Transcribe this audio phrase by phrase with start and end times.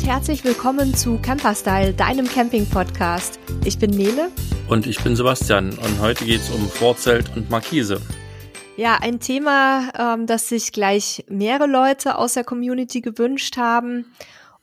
[0.00, 3.38] und herzlich willkommen zu Camperstyle, deinem Camping-Podcast.
[3.66, 4.30] Ich bin Nele.
[4.66, 5.76] Und ich bin Sebastian.
[5.76, 8.00] Und heute geht es um Vorzelt und Markise.
[8.78, 14.06] Ja, ein Thema, ähm, das sich gleich mehrere Leute aus der Community gewünscht haben.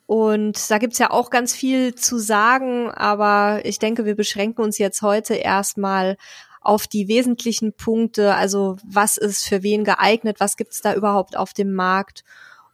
[0.08, 4.80] Und da gibt's ja auch ganz viel zu sagen, aber ich denke, wir beschränken uns
[4.80, 6.18] jetzt heute erstmal
[6.62, 8.34] auf die wesentlichen Punkte.
[8.34, 12.24] Also was ist für wen geeignet, was gibt's da überhaupt auf dem Markt?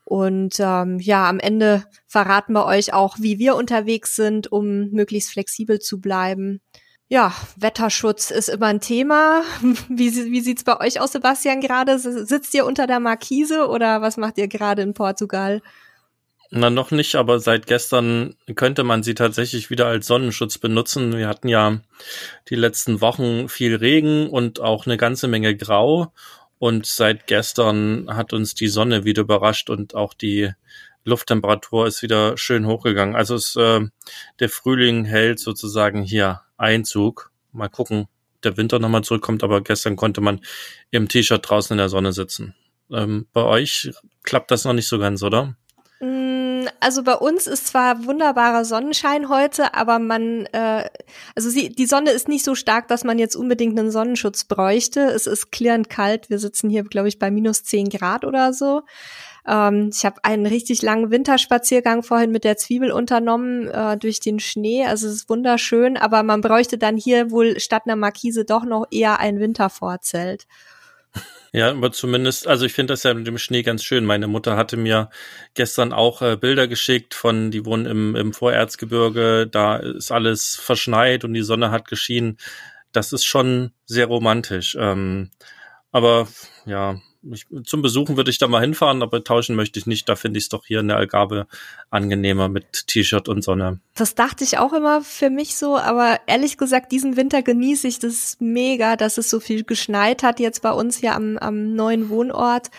[0.06, 5.32] Und ähm, ja, am Ende verraten wir euch auch, wie wir unterwegs sind, um möglichst
[5.32, 6.62] flexibel zu bleiben.
[7.08, 9.44] Ja, Wetterschutz ist immer ein Thema.
[9.90, 12.00] Wie, wie sieht's bei euch aus, Sebastian, gerade?
[12.00, 15.62] Sitzt ihr unter der Markise oder was macht ihr gerade in Portugal?
[16.50, 21.18] Na, noch nicht, aber seit gestern könnte man sie tatsächlich wieder als Sonnenschutz benutzen.
[21.18, 21.82] Wir hatten ja
[22.50, 26.14] die letzten Wochen viel Regen und auch eine ganze Menge Grau.
[26.60, 30.52] Und seit gestern hat uns die Sonne wieder überrascht und auch die
[31.06, 33.16] Lufttemperatur ist wieder schön hochgegangen.
[33.16, 33.82] Also es, äh,
[34.40, 37.32] der Frühling hält sozusagen hier Einzug.
[37.52, 38.08] Mal gucken,
[38.44, 40.40] der Winter nochmal zurückkommt, aber gestern konnte man
[40.92, 42.56] im T-Shirt draußen in der Sonne sitzen.
[42.92, 43.92] Ähm, bei euch
[44.23, 45.56] klappt das noch nicht so ganz, oder?
[46.80, 50.89] Also bei uns ist zwar wunderbarer Sonnenschein heute, aber man, äh,
[51.36, 55.02] also sie, die Sonne ist nicht so stark, dass man jetzt unbedingt einen Sonnenschutz bräuchte.
[55.02, 56.30] Es ist klirrend kalt.
[56.30, 58.81] Wir sitzen hier, glaube ich, bei minus zehn Grad oder so.
[59.47, 64.39] Ähm, ich habe einen richtig langen Winterspaziergang vorhin mit der Zwiebel unternommen äh, durch den
[64.39, 64.86] Schnee.
[64.86, 68.88] Also es ist wunderschön, aber man bräuchte dann hier wohl statt einer Markise doch noch
[68.92, 70.48] eher ein Wintervorzelt.
[71.56, 74.06] Ja, aber zumindest, also ich finde das ja mit dem Schnee ganz schön.
[74.06, 75.11] Meine Mutter hatte mir
[75.53, 81.23] gestern auch äh, Bilder geschickt von, die wohnen im, im Vorerzgebirge, da ist alles verschneit
[81.23, 82.38] und die Sonne hat geschienen.
[82.92, 84.75] Das ist schon sehr romantisch.
[84.80, 85.30] Ähm,
[85.92, 86.28] aber
[86.66, 87.00] ja,
[87.32, 90.08] ich, zum Besuchen würde ich da mal hinfahren, aber tauschen möchte ich nicht.
[90.10, 91.48] Da finde ich es doch hier in der Algarve
[91.89, 93.80] angenehmer mit T-Shirt und Sonne.
[93.95, 98.00] Das dachte ich auch immer für mich so, aber ehrlich gesagt, diesen Winter genieße ich
[98.00, 102.10] das mega, dass es so viel geschneit hat jetzt bei uns hier am, am neuen
[102.10, 102.70] Wohnort.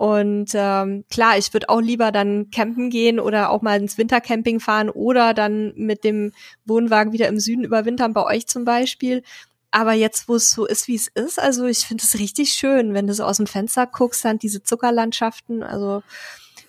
[0.00, 4.58] Und ähm, klar, ich würde auch lieber dann campen gehen oder auch mal ins Wintercamping
[4.58, 6.32] fahren oder dann mit dem
[6.64, 9.22] Wohnwagen wieder im Süden überwintern, bei euch zum Beispiel.
[9.70, 12.92] Aber jetzt, wo es so ist, wie es ist, also ich finde es richtig schön,
[12.92, 15.62] wenn du so aus dem Fenster guckst, dann diese Zuckerlandschaften.
[15.62, 16.02] Also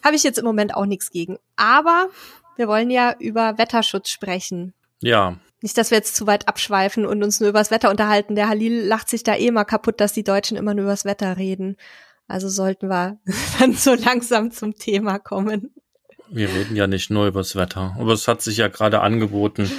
[0.04, 1.38] habe ich jetzt im Moment auch nichts gegen.
[1.56, 2.10] Aber
[2.58, 4.74] wir wollen ja über Wetterschutz sprechen.
[5.02, 5.38] Ja.
[5.62, 8.36] Nicht, dass wir jetzt zu weit abschweifen und uns nur übers Wetter unterhalten.
[8.36, 11.38] Der Halil lacht sich da eh mal kaputt, dass die Deutschen immer nur übers Wetter
[11.38, 11.78] reden.
[12.28, 13.20] Also sollten wir
[13.60, 15.74] dann so langsam zum Thema kommen.
[16.30, 19.70] Wir reden ja nicht nur übers Wetter, aber es hat sich ja gerade angeboten,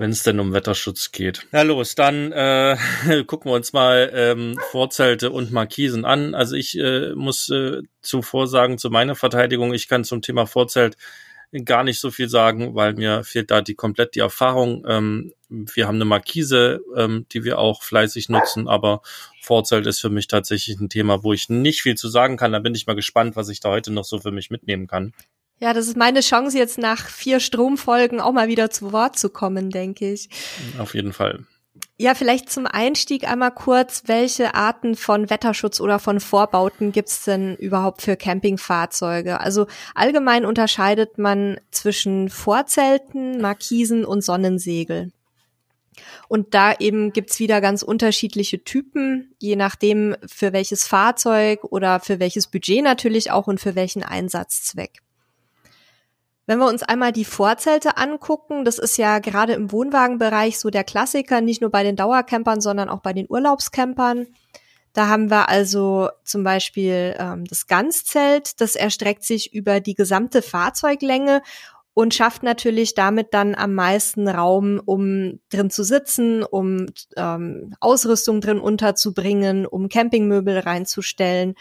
[0.00, 1.46] wenn es denn um Wetterschutz geht.
[1.52, 2.78] Na los, dann äh,
[3.26, 6.34] gucken wir uns mal ähm, Vorzelte und Markisen an.
[6.34, 10.96] Also ich äh, muss äh, zuvor sagen, zu meiner Verteidigung, ich kann zum Thema Vorzelt
[11.66, 14.86] gar nicht so viel sagen, weil mir fehlt da die komplett die Erfahrung.
[14.88, 19.02] Ähm, wir haben eine Markise, ähm, die wir auch fleißig nutzen, aber
[19.42, 22.52] Vorzelt ist für mich tatsächlich ein Thema, wo ich nicht viel zu sagen kann.
[22.52, 25.12] Da bin ich mal gespannt, was ich da heute noch so für mich mitnehmen kann.
[25.60, 29.28] Ja, das ist meine Chance, jetzt nach vier Stromfolgen auch mal wieder zu Wort zu
[29.28, 30.30] kommen, denke ich.
[30.78, 31.44] Auf jeden Fall.
[31.98, 37.56] Ja, vielleicht zum Einstieg einmal kurz, welche Arten von Wetterschutz oder von Vorbauten gibt's denn
[37.56, 39.38] überhaupt für Campingfahrzeuge?
[39.38, 45.12] Also allgemein unterscheidet man zwischen Vorzelten, Markisen und Sonnensegel.
[46.28, 52.18] Und da eben gibt's wieder ganz unterschiedliche Typen, je nachdem für welches Fahrzeug oder für
[52.18, 55.02] welches Budget natürlich auch und für welchen Einsatzzweck.
[56.50, 60.82] Wenn wir uns einmal die Vorzelte angucken, das ist ja gerade im Wohnwagenbereich so der
[60.82, 64.26] Klassiker, nicht nur bei den Dauercampern, sondern auch bei den Urlaubscampern.
[64.92, 70.42] Da haben wir also zum Beispiel ähm, das Ganzzelt, das erstreckt sich über die gesamte
[70.42, 71.42] Fahrzeuglänge
[71.94, 78.40] und schafft natürlich damit dann am meisten Raum, um drin zu sitzen, um ähm, Ausrüstung
[78.40, 81.54] drin unterzubringen, um Campingmöbel reinzustellen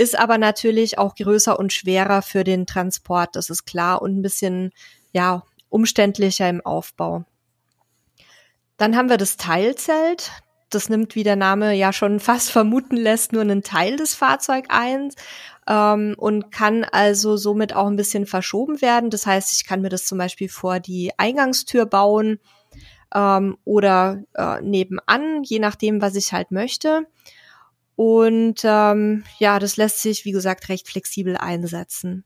[0.00, 4.22] ist aber natürlich auch größer und schwerer für den Transport, das ist klar, und ein
[4.22, 4.72] bisschen,
[5.12, 7.26] ja, umständlicher im Aufbau.
[8.78, 10.32] Dann haben wir das Teilzelt.
[10.70, 14.68] Das nimmt, wie der Name ja schon fast vermuten lässt, nur einen Teil des Fahrzeugs
[14.70, 15.10] ein
[15.68, 19.10] ähm, und kann also somit auch ein bisschen verschoben werden.
[19.10, 22.40] Das heißt, ich kann mir das zum Beispiel vor die Eingangstür bauen
[23.14, 27.06] ähm, oder äh, nebenan, je nachdem, was ich halt möchte.
[28.02, 32.24] Und ähm, ja, das lässt sich, wie gesagt, recht flexibel einsetzen.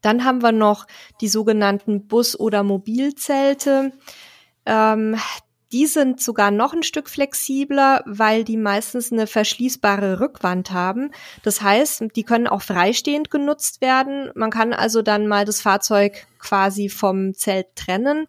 [0.00, 0.86] Dann haben wir noch
[1.20, 3.92] die sogenannten Bus- oder Mobilzelte.
[4.64, 5.18] Ähm,
[5.72, 11.10] Die sind sogar noch ein Stück flexibler, weil die meistens eine verschließbare Rückwand haben.
[11.42, 14.30] Das heißt, die können auch freistehend genutzt werden.
[14.34, 18.26] Man kann also dann mal das Fahrzeug quasi vom Zelt trennen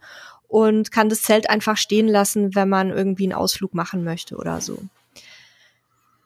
[0.47, 4.59] und kann das Zelt einfach stehen lassen, wenn man irgendwie einen Ausflug machen möchte oder
[4.59, 4.77] so.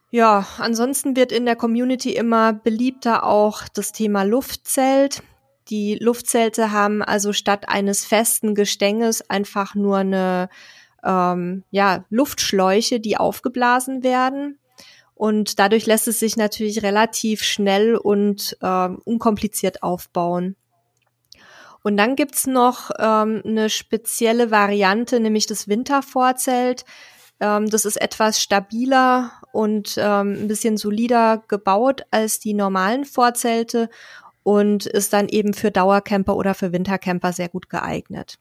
[0.10, 5.22] Ja, ansonsten wird in der Community immer beliebter auch das Thema Luftzelt.
[5.70, 10.50] Die Luftzelte haben also statt eines festen Gestänges einfach nur eine
[11.04, 14.60] ähm, ja, Luftschläuche, die aufgeblasen werden.
[15.14, 20.56] Und dadurch lässt es sich natürlich relativ schnell und ähm, unkompliziert aufbauen.
[21.84, 26.86] Und dann gibt's noch ähm, eine spezielle Variante, nämlich das Wintervorzelt.
[27.40, 33.90] Ähm, das ist etwas stabiler und ähm, ein bisschen solider gebaut als die normalen Vorzelte
[34.44, 38.38] und ist dann eben für Dauercamper oder für Wintercamper sehr gut geeignet.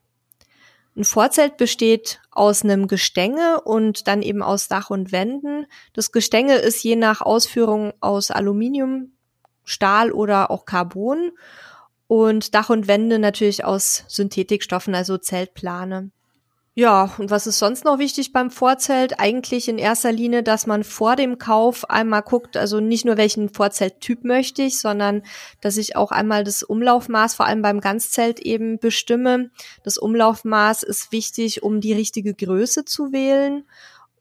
[0.94, 5.64] Ein Vorzelt besteht aus einem Gestänge und dann eben aus Dach und Wänden.
[5.94, 9.12] Das Gestänge ist je nach Ausführung aus Aluminium,
[9.64, 11.32] Stahl oder auch Carbon
[12.08, 16.10] und Dach und Wände natürlich aus Synthetikstoffen, also Zeltplane.
[16.78, 19.18] Ja, und was ist sonst noch wichtig beim Vorzelt?
[19.18, 23.48] Eigentlich in erster Linie, dass man vor dem Kauf einmal guckt, also nicht nur welchen
[23.48, 25.22] Vorzelttyp möchte ich, sondern
[25.62, 29.50] dass ich auch einmal das Umlaufmaß, vor allem beim Ganzzelt eben bestimme.
[29.84, 33.64] Das Umlaufmaß ist wichtig, um die richtige Größe zu wählen.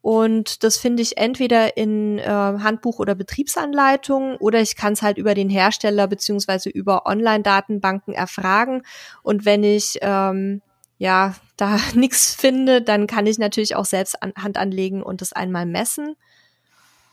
[0.02, 5.18] Und das finde ich entweder in äh, Handbuch oder Betriebsanleitung oder ich kann es halt
[5.18, 8.84] über den Hersteller beziehungsweise über Online-Datenbanken erfragen.
[9.24, 10.62] Und wenn ich ähm,
[10.98, 15.34] ja da nichts finde, dann kann ich natürlich auch selbst an, Hand anlegen und das
[15.34, 16.16] einmal messen.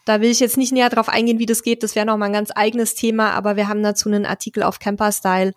[0.04, 1.82] Da will ich jetzt nicht näher drauf eingehen, wie das geht.
[1.82, 4.80] Das wäre noch mal ein ganz eigenes Thema, aber wir haben dazu einen Artikel auf
[4.80, 5.52] Camperstyle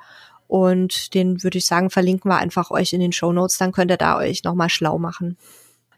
[0.48, 3.57] und den würde ich sagen, verlinken wir einfach euch in den Show Notes.
[3.57, 5.38] Dann könnt ihr da euch noch mal schlau machen.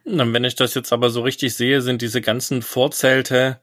[0.05, 3.59] Wenn ich das jetzt aber so richtig sehe, sind diese ganzen Vorzelte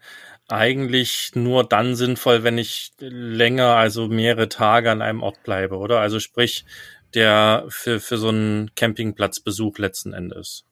[0.49, 6.01] eigentlich nur dann sinnvoll, wenn ich länger, also mehrere Tage an einem Ort bleibe, oder?
[6.01, 6.67] Also sprich,
[7.15, 10.65] der für, für so einen Campingplatzbesuch letzten Endes.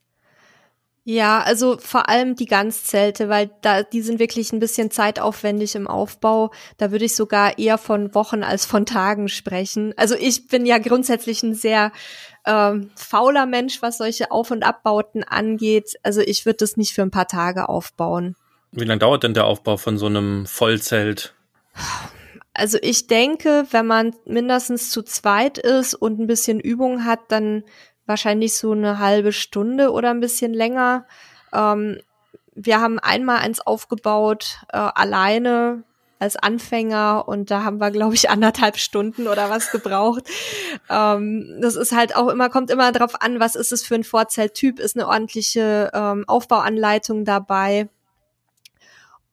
[1.05, 5.89] Ja, also vor allem die Ganzzelte, weil da die sind wirklich ein bisschen zeitaufwendig im
[5.89, 6.53] Aufbau.
[6.77, 9.95] Da würde ich sogar eher von Wochen als von Tagen sprechen.
[9.97, 11.91] Also ich bin ja grundsätzlich ein sehr
[12.47, 15.97] ähm, fauler Mensch, was solche Auf- und Abbauten angeht.
[16.05, 18.37] Also ich würde das nicht für ein paar Tage aufbauen.
[18.71, 21.35] Wie lange dauert denn der Aufbau von so einem Vollzelt?
[22.55, 27.65] Also ich denke, wenn man mindestens zu zweit ist und ein bisschen Übung hat, dann
[28.07, 31.07] wahrscheinlich so eine halbe Stunde oder ein bisschen länger.
[31.53, 31.99] Ähm,
[32.55, 35.85] wir haben einmal eins aufgebaut, äh, alleine
[36.19, 40.25] als Anfänger und da haben wir, glaube ich, anderthalb Stunden oder was gebraucht.
[40.91, 44.05] ähm, das ist halt auch immer, kommt immer darauf an, was ist es für ein
[44.05, 47.89] Vorzelttyp, ist eine ordentliche ähm, Aufbauanleitung dabei.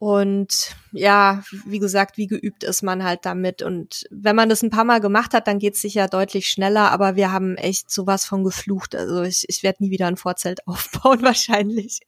[0.00, 3.60] Und ja, wie gesagt, wie geübt ist man halt damit.
[3.60, 6.90] Und wenn man das ein paar Mal gemacht hat, dann geht's sicher deutlich schneller.
[6.90, 8.94] Aber wir haben echt sowas von geflucht.
[8.94, 12.00] Also ich, ich werde nie wieder ein Vorzelt aufbauen wahrscheinlich.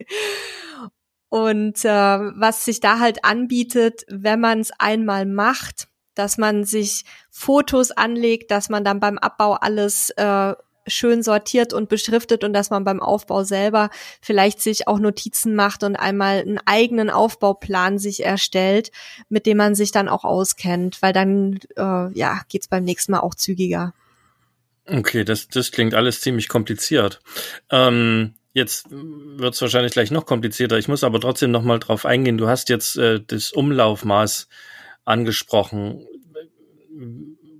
[1.29, 7.05] Und äh, was sich da halt anbietet, wenn man es einmal macht, dass man sich
[7.31, 10.55] Fotos anlegt, dass man dann beim Abbau alles äh,
[10.87, 13.91] schön sortiert und beschriftet und dass man beim Aufbau selber
[14.21, 18.91] vielleicht sich auch Notizen macht und einmal einen eigenen Aufbauplan sich erstellt,
[19.29, 23.21] mit dem man sich dann auch auskennt, weil dann äh, ja geht's beim nächsten Mal
[23.21, 23.95] auch zügiger.
[24.87, 27.21] Okay, das das klingt alles ziemlich kompliziert.
[27.71, 30.77] Ähm Jetzt wird es wahrscheinlich gleich noch komplizierter.
[30.77, 32.37] Ich muss aber trotzdem noch mal drauf eingehen.
[32.37, 34.47] Du hast jetzt äh, das Umlaufmaß
[35.05, 36.07] angesprochen.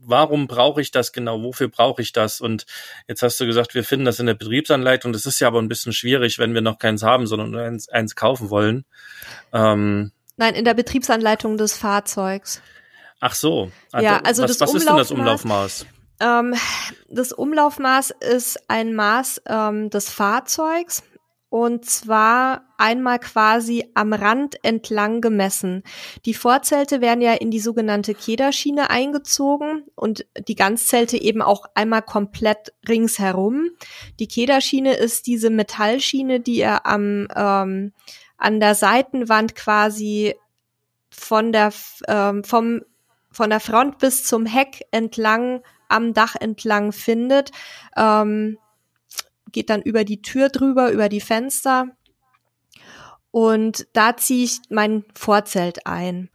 [0.05, 1.43] Warum brauche ich das genau?
[1.43, 2.41] Wofür brauche ich das?
[2.41, 2.67] Und
[3.07, 5.13] jetzt hast du gesagt, wir finden das in der Betriebsanleitung.
[5.13, 7.89] Das ist ja aber ein bisschen schwierig, wenn wir noch keins haben, sondern nur eins,
[7.89, 8.85] eins kaufen wollen.
[9.53, 12.63] Ähm, Nein, in der Betriebsanleitung des Fahrzeugs.
[13.21, 13.71] Ach so.
[13.99, 15.87] Ja, also was, das was ist denn das Umlaufmaß?
[16.21, 16.55] Ähm,
[17.09, 21.03] das Umlaufmaß ist ein Maß ähm, des Fahrzeugs
[21.53, 25.83] und zwar einmal quasi am Rand entlang gemessen.
[26.25, 32.01] Die Vorzelte werden ja in die sogenannte Kederschiene eingezogen und die Ganzzelte eben auch einmal
[32.01, 33.69] komplett ringsherum.
[34.19, 37.93] Die Kederschiene ist diese Metallschiene, die ihr am ähm,
[38.39, 40.35] an der Seitenwand quasi
[41.11, 41.71] von der
[42.09, 42.81] ähm, vom
[43.31, 47.51] von der Front bis zum Heck entlang am Dach entlang findet.
[47.95, 48.57] Ähm,
[49.53, 51.89] geht dann über die Tür drüber, über die Fenster.
[53.31, 56.31] Und da ziehe ich mein Vorzelt ein.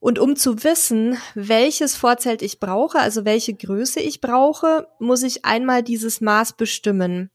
[0.00, 5.44] Und um zu wissen, welches Vorzelt ich brauche, also welche Größe ich brauche, muss ich
[5.44, 7.30] einmal dieses Maß bestimmen.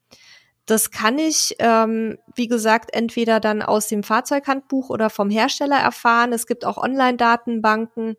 [0.66, 6.32] Das kann ich, ähm, wie gesagt, entweder dann aus dem Fahrzeughandbuch oder vom Hersteller erfahren.
[6.32, 8.16] Es gibt auch Online-Datenbanken.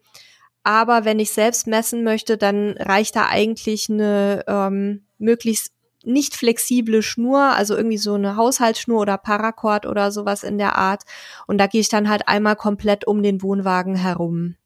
[0.62, 5.73] Aber wenn ich selbst messen möchte, dann reicht da eigentlich eine ähm, möglichst
[6.06, 11.02] nicht flexible Schnur, also irgendwie so eine Haushaltsschnur oder Paracord oder sowas in der Art.
[11.46, 14.56] Und da gehe ich dann halt einmal komplett um den Wohnwagen herum.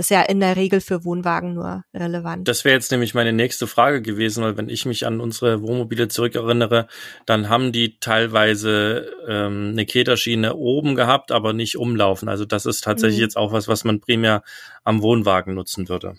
[0.00, 2.48] Ist ja in der Regel für Wohnwagen nur relevant.
[2.48, 6.08] Das wäre jetzt nämlich meine nächste Frage gewesen, weil wenn ich mich an unsere Wohnmobile
[6.08, 6.86] zurückerinnere,
[7.26, 12.30] dann haben die teilweise ähm, eine Kederschiene oben gehabt, aber nicht umlaufen.
[12.30, 13.24] Also das ist tatsächlich mhm.
[13.24, 14.42] jetzt auch was, was man primär
[14.84, 16.14] am Wohnwagen nutzen würde.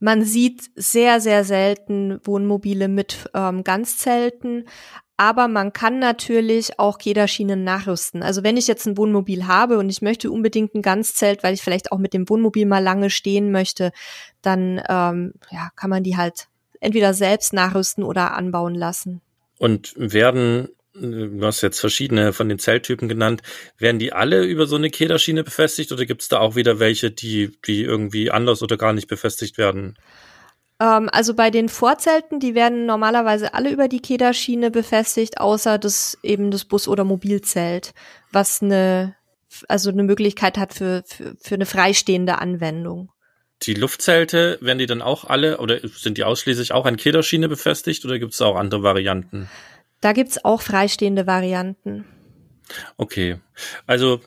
[0.00, 4.64] Man sieht sehr, sehr selten Wohnmobile mit ähm, Ganzzelten,
[5.16, 8.22] aber man kann natürlich auch Kederschienen nachrüsten.
[8.22, 11.62] Also wenn ich jetzt ein Wohnmobil habe und ich möchte unbedingt ein Ganzzelt, weil ich
[11.62, 13.90] vielleicht auch mit dem Wohnmobil mal lange stehen möchte,
[14.42, 16.46] dann ähm, ja, kann man die halt
[16.78, 19.20] entweder selbst nachrüsten oder anbauen lassen.
[19.58, 20.68] Und werden,
[21.00, 23.42] du hast jetzt verschiedene von den Zelttypen genannt,
[23.78, 27.10] werden die alle über so eine Kederschiene befestigt oder gibt es da auch wieder welche,
[27.10, 29.98] die, die irgendwie anders oder gar nicht befestigt werden?
[30.80, 36.18] Ähm, also bei den Vorzelten, die werden normalerweise alle über die Kederschiene befestigt, außer das
[36.22, 37.94] eben das Bus- oder Mobilzelt,
[38.32, 39.16] was eine,
[39.68, 43.10] also eine Möglichkeit hat für, für, für eine freistehende Anwendung.
[43.62, 48.04] Die Luftzelte, werden die dann auch alle oder sind die ausschließlich auch an Kederschiene befestigt
[48.04, 49.48] oder gibt es auch andere Varianten?
[50.00, 52.04] Da gibt's auch freistehende Varianten.
[52.96, 53.38] Okay.
[53.86, 54.20] Also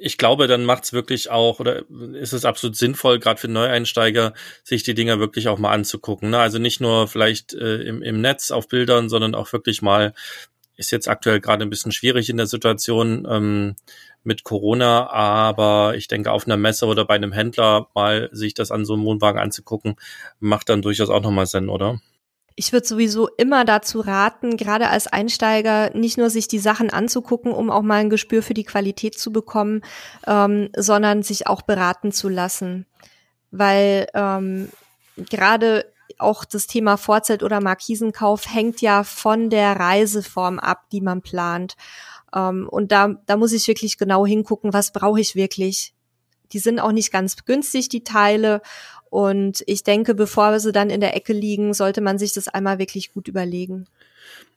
[0.00, 4.82] ich glaube, dann macht's wirklich auch, oder ist es absolut sinnvoll, gerade für Neueinsteiger, sich
[4.82, 6.30] die Dinger wirklich auch mal anzugucken.
[6.30, 6.38] Ne?
[6.38, 10.12] Also nicht nur vielleicht äh, im, im Netz auf Bildern, sondern auch wirklich mal,
[10.76, 13.76] ist jetzt aktuell gerade ein bisschen schwierig in der Situation ähm,
[14.24, 18.70] mit Corona, aber ich denke, auf einer Messe oder bei einem Händler mal sich das
[18.70, 19.96] an so einem Wohnwagen anzugucken,
[20.40, 22.00] macht dann durchaus auch nochmal Sinn, oder?
[22.56, 27.52] Ich würde sowieso immer dazu raten, gerade als Einsteiger nicht nur sich die Sachen anzugucken,
[27.52, 29.82] um auch mal ein Gespür für die Qualität zu bekommen,
[30.26, 32.86] ähm, sondern sich auch beraten zu lassen.
[33.50, 34.70] Weil ähm,
[35.16, 41.22] gerade auch das Thema Vorzelt oder Markisenkauf hängt ja von der Reiseform ab, die man
[41.22, 41.74] plant.
[42.34, 45.94] Ähm, und da, da muss ich wirklich genau hingucken, was brauche ich wirklich.
[46.52, 48.60] Die sind auch nicht ganz günstig, die Teile.
[49.14, 52.80] Und ich denke, bevor sie dann in der Ecke liegen, sollte man sich das einmal
[52.80, 53.86] wirklich gut überlegen.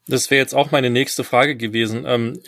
[0.07, 2.05] Das wäre jetzt auch meine nächste Frage gewesen.
[2.07, 2.41] Ähm,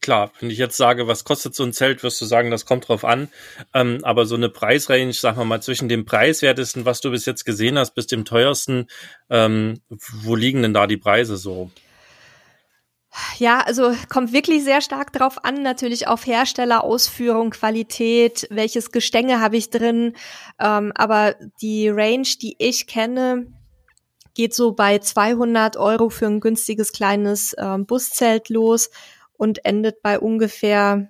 [0.00, 2.86] klar, wenn ich jetzt sage, was kostet so ein Zelt, wirst du sagen, das kommt
[2.86, 3.28] drauf an.
[3.74, 7.44] Ähm, aber so eine Preisrange, sagen wir mal, zwischen dem preiswertesten, was du bis jetzt
[7.44, 8.86] gesehen hast, bis dem teuersten,
[9.28, 11.72] ähm, wo liegen denn da die Preise so?
[13.38, 19.40] Ja, also kommt wirklich sehr stark drauf an, natürlich auf Hersteller, Ausführung, Qualität, welches Gestänge
[19.40, 20.14] habe ich drin.
[20.58, 23.46] Ähm, aber die Range, die ich kenne,
[24.34, 28.90] geht so bei 200 Euro für ein günstiges kleines ähm, Buszelt los
[29.34, 31.08] und endet bei ungefähr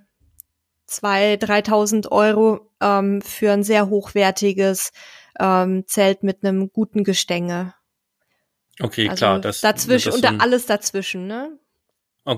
[0.88, 4.92] 2.000, 3.000 Euro ähm, für ein sehr hochwertiges
[5.38, 7.75] ähm, Zelt mit einem guten Gestänge.
[8.80, 9.40] Okay, also klar.
[9.40, 11.59] Das, dazwischen, das unter alles dazwischen, ne?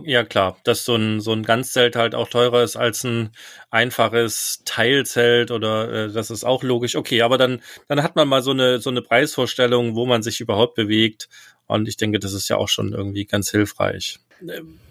[0.05, 3.31] Ja, klar, dass so ein, so ein Ganzzelt halt auch teurer ist als ein
[3.71, 6.97] einfaches Teilzelt oder äh, das ist auch logisch.
[6.97, 10.41] Okay, aber dann, dann hat man mal so eine, so eine Preisvorstellung, wo man sich
[10.41, 11.29] überhaupt bewegt.
[11.67, 14.21] Und ich denke, das ist ja auch schon irgendwie ganz hilfreich.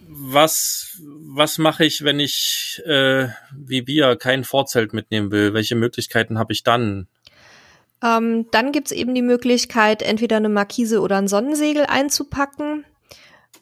[0.08, 5.56] Was, was mache ich, wenn ich äh, wie wir kein Vorzelt mitnehmen will?
[5.56, 7.08] Welche Möglichkeiten habe ich dann?
[8.04, 12.86] Ähm, dann gibt's eben die Möglichkeit, entweder eine Markise oder ein Sonnensegel einzupacken.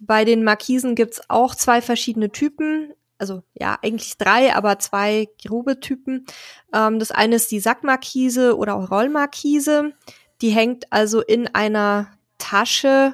[0.04, 2.92] Bei den Markisen gibt's auch zwei verschiedene Typen.
[3.20, 6.26] Also ja, eigentlich drei, aber zwei grobe Typen.
[6.74, 9.94] Ähm, das eine ist die Sackmarkise oder auch Rollmarkise.
[10.42, 12.08] Die hängt also in einer
[12.40, 13.14] Tasche,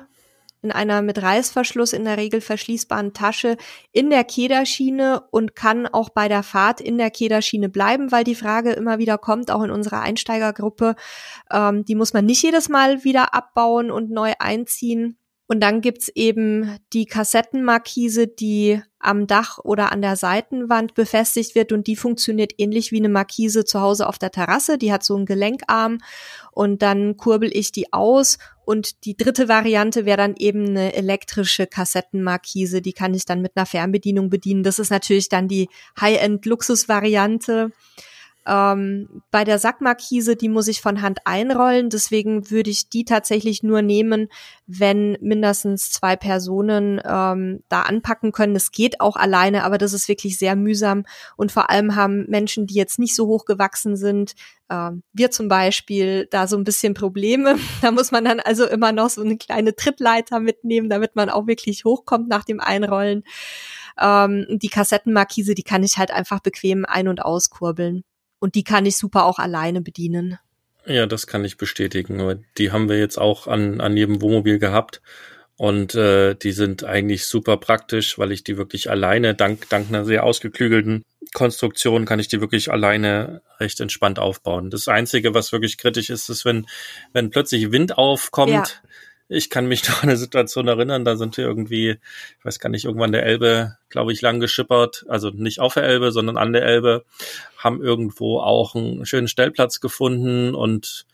[0.62, 3.58] in einer mit Reißverschluss in der Regel verschließbaren Tasche
[3.92, 8.34] in der Kederschiene und kann auch bei der Fahrt in der Kederschiene bleiben, weil die
[8.34, 10.96] Frage immer wieder kommt, auch in unserer Einsteigergruppe.
[11.52, 15.18] Ähm, die muss man nicht jedes Mal wieder abbauen und neu einziehen.
[15.48, 21.72] Und dann gibt's eben die Kassettenmarkise, die am Dach oder an der Seitenwand befestigt wird
[21.72, 24.78] und die funktioniert ähnlich wie eine Markise zu Hause auf der Terrasse.
[24.78, 26.00] Die hat so einen Gelenkarm
[26.52, 28.38] und dann kurbel ich die aus.
[28.66, 32.82] Und die dritte Variante wäre dann eben eine elektrische Kassettenmarkise.
[32.82, 34.64] Die kann ich dann mit einer Fernbedienung bedienen.
[34.64, 35.70] Das ist natürlich dann die
[36.02, 37.72] High-End-Luxus-Variante.
[38.48, 41.90] Ähm, bei der Sackmarkise, die muss ich von Hand einrollen.
[41.90, 44.30] Deswegen würde ich die tatsächlich nur nehmen,
[44.66, 48.56] wenn mindestens zwei Personen ähm, da anpacken können.
[48.56, 51.04] Es geht auch alleine, aber das ist wirklich sehr mühsam.
[51.36, 54.34] Und vor allem haben Menschen, die jetzt nicht so hoch gewachsen sind,
[54.70, 57.58] äh, wir zum Beispiel, da so ein bisschen Probleme.
[57.82, 61.48] Da muss man dann also immer noch so eine kleine Trittleiter mitnehmen, damit man auch
[61.48, 63.24] wirklich hochkommt nach dem Einrollen.
[64.00, 68.04] Ähm, die Kassettenmarkise, die kann ich halt einfach bequem ein- und auskurbeln.
[68.40, 70.38] Und die kann ich super auch alleine bedienen.
[70.86, 72.46] Ja, das kann ich bestätigen.
[72.58, 75.02] Die haben wir jetzt auch an, an jedem Wohnmobil gehabt.
[75.58, 80.06] Und äh, die sind eigentlich super praktisch, weil ich die wirklich alleine, dank, dank einer
[80.06, 81.04] sehr ausgeklügelten
[81.34, 84.70] Konstruktion, kann ich die wirklich alleine recht entspannt aufbauen.
[84.70, 86.68] Das Einzige, was wirklich kritisch ist, ist, wenn,
[87.12, 88.87] wenn plötzlich Wind aufkommt, ja.
[89.30, 91.98] Ich kann mich noch an eine Situation erinnern, da sind wir irgendwie,
[92.40, 95.84] ich weiß gar nicht, irgendwann der Elbe, glaube ich, lang geschippert, also nicht auf der
[95.84, 97.06] Elbe, sondern an der Elbe,
[97.58, 101.06] haben irgendwo auch einen schönen Stellplatz gefunden und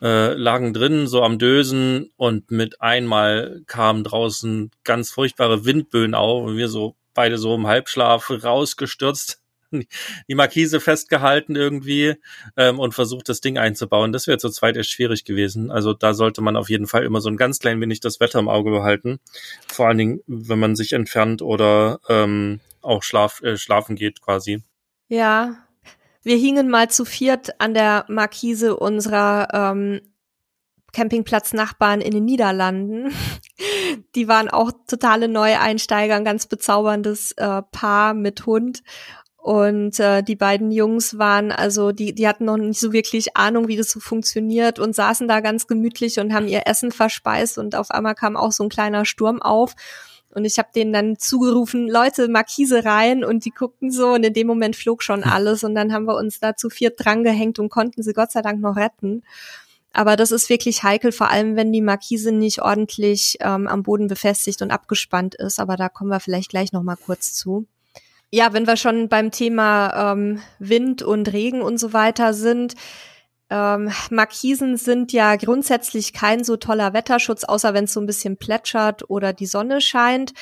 [0.00, 2.10] äh, lagen drin, so am Dösen.
[2.16, 7.66] Und mit einmal kamen draußen ganz furchtbare Windböen auf und wir so beide so im
[7.66, 12.14] Halbschlaf rausgestürzt die Markise festgehalten irgendwie
[12.56, 14.12] ähm, und versucht, das Ding einzubauen.
[14.12, 15.70] Das wäre zu zweit echt schwierig gewesen.
[15.70, 18.38] Also da sollte man auf jeden Fall immer so ein ganz klein wenig das Wetter
[18.38, 19.20] im Auge behalten.
[19.66, 24.62] Vor allen Dingen, wenn man sich entfernt oder ähm, auch schlaf, äh, schlafen geht quasi.
[25.08, 25.56] Ja,
[26.22, 30.00] wir hingen mal zu viert an der Markise unserer ähm,
[30.92, 33.14] Campingplatznachbarn in den Niederlanden.
[34.14, 38.82] Die waren auch totale Neueinsteiger, ein ganz bezauberndes äh, Paar mit Hund.
[39.40, 43.68] Und äh, die beiden Jungs waren, also die, die hatten noch nicht so wirklich Ahnung,
[43.68, 47.76] wie das so funktioniert und saßen da ganz gemütlich und haben ihr Essen verspeist und
[47.76, 49.74] auf einmal kam auch so ein kleiner Sturm auf.
[50.34, 54.34] Und ich habe denen dann zugerufen, Leute, Markise rein und die guckten so und in
[54.34, 57.70] dem Moment flog schon alles und dann haben wir uns da zu viert drangehängt und
[57.70, 59.22] konnten sie Gott sei Dank noch retten.
[59.92, 64.06] Aber das ist wirklich heikel, vor allem wenn die Markise nicht ordentlich ähm, am Boden
[64.08, 65.58] befestigt und abgespannt ist.
[65.58, 67.66] Aber da kommen wir vielleicht gleich noch mal kurz zu.
[68.30, 72.74] Ja, wenn wir schon beim Thema ähm, Wind und Regen und so weiter sind,
[73.50, 78.36] ähm, Markisen sind ja grundsätzlich kein so toller Wetterschutz, außer wenn es so ein bisschen
[78.36, 80.34] plätschert oder die Sonne scheint.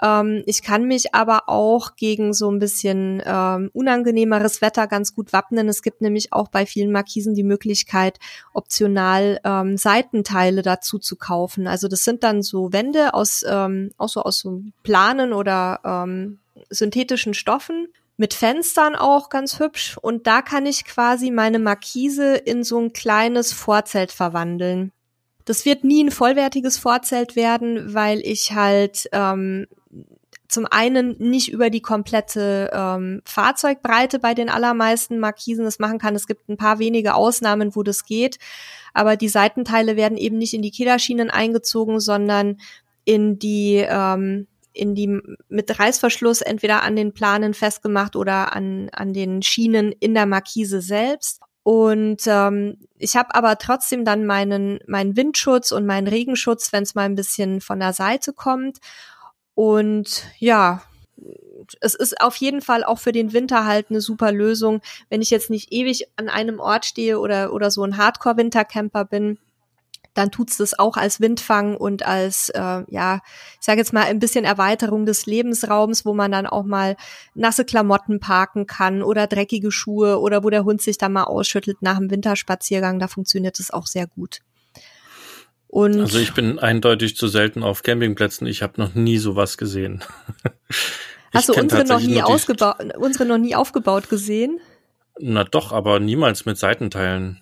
[0.00, 5.32] Ähm, ich kann mich aber auch gegen so ein bisschen ähm, unangenehmeres Wetter ganz gut
[5.32, 5.68] wappnen.
[5.68, 8.18] Es gibt nämlich auch bei vielen Markisen die Möglichkeit,
[8.52, 11.66] optional ähm, Seitenteile dazu zu kaufen.
[11.66, 16.38] Also das sind dann so Wände aus, ähm, auch so aus so Planen oder ähm,
[16.72, 22.62] synthetischen Stoffen mit Fenstern auch ganz hübsch und da kann ich quasi meine Markise in
[22.62, 24.92] so ein kleines Vorzelt verwandeln.
[25.44, 29.66] Das wird nie ein vollwertiges Vorzelt werden, weil ich halt ähm,
[30.52, 36.14] zum einen nicht über die komplette ähm, Fahrzeugbreite bei den allermeisten Markisen das machen kann.
[36.14, 38.38] Es gibt ein paar wenige Ausnahmen, wo das geht,
[38.92, 42.58] aber die Seitenteile werden eben nicht in die Kederschienen eingezogen, sondern
[43.04, 49.12] in die ähm, in die mit Reißverschluss entweder an den Planen festgemacht oder an, an
[49.12, 51.40] den Schienen in der Markise selbst.
[51.62, 56.94] Und ähm, ich habe aber trotzdem dann meinen, meinen Windschutz und meinen Regenschutz, wenn es
[56.94, 58.78] mal ein bisschen von der Seite kommt.
[59.54, 60.82] Und ja,
[61.80, 65.30] es ist auf jeden Fall auch für den Winter halt eine super Lösung, wenn ich
[65.30, 69.38] jetzt nicht ewig an einem Ort stehe oder, oder so ein Hardcore-Wintercamper bin
[70.14, 73.20] dann tut's das auch als Windfang und als, äh, ja,
[73.58, 76.96] ich sage jetzt mal ein bisschen Erweiterung des Lebensraums, wo man dann auch mal
[77.34, 81.78] nasse Klamotten parken kann oder dreckige Schuhe oder wo der Hund sich dann mal ausschüttelt
[81.80, 82.98] nach dem Winterspaziergang.
[82.98, 84.40] Da funktioniert es auch sehr gut.
[85.68, 88.46] Und also ich bin eindeutig zu selten auf Campingplätzen.
[88.46, 90.04] Ich habe noch nie sowas gesehen.
[91.32, 94.60] Hast du unsere noch nie ausgebaut, unsere noch nie aufgebaut gesehen?
[95.18, 97.40] Na doch, aber niemals mit Seitenteilen.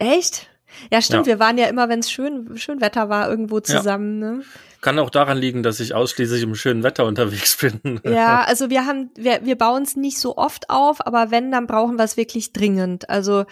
[0.00, 0.49] Echt?
[0.90, 1.26] Ja, stimmt.
[1.26, 1.32] Ja.
[1.32, 4.22] Wir waren ja immer, wenn es schön, schön Wetter war, irgendwo zusammen.
[4.22, 4.30] Ja.
[4.32, 4.42] Ne?
[4.80, 8.00] Kann auch daran liegen, dass ich ausschließlich im schönen Wetter unterwegs bin.
[8.04, 11.66] Ja, also wir haben, wir, wir bauen es nicht so oft auf, aber wenn, dann
[11.66, 13.10] brauchen wir es wirklich dringend.
[13.10, 13.44] Also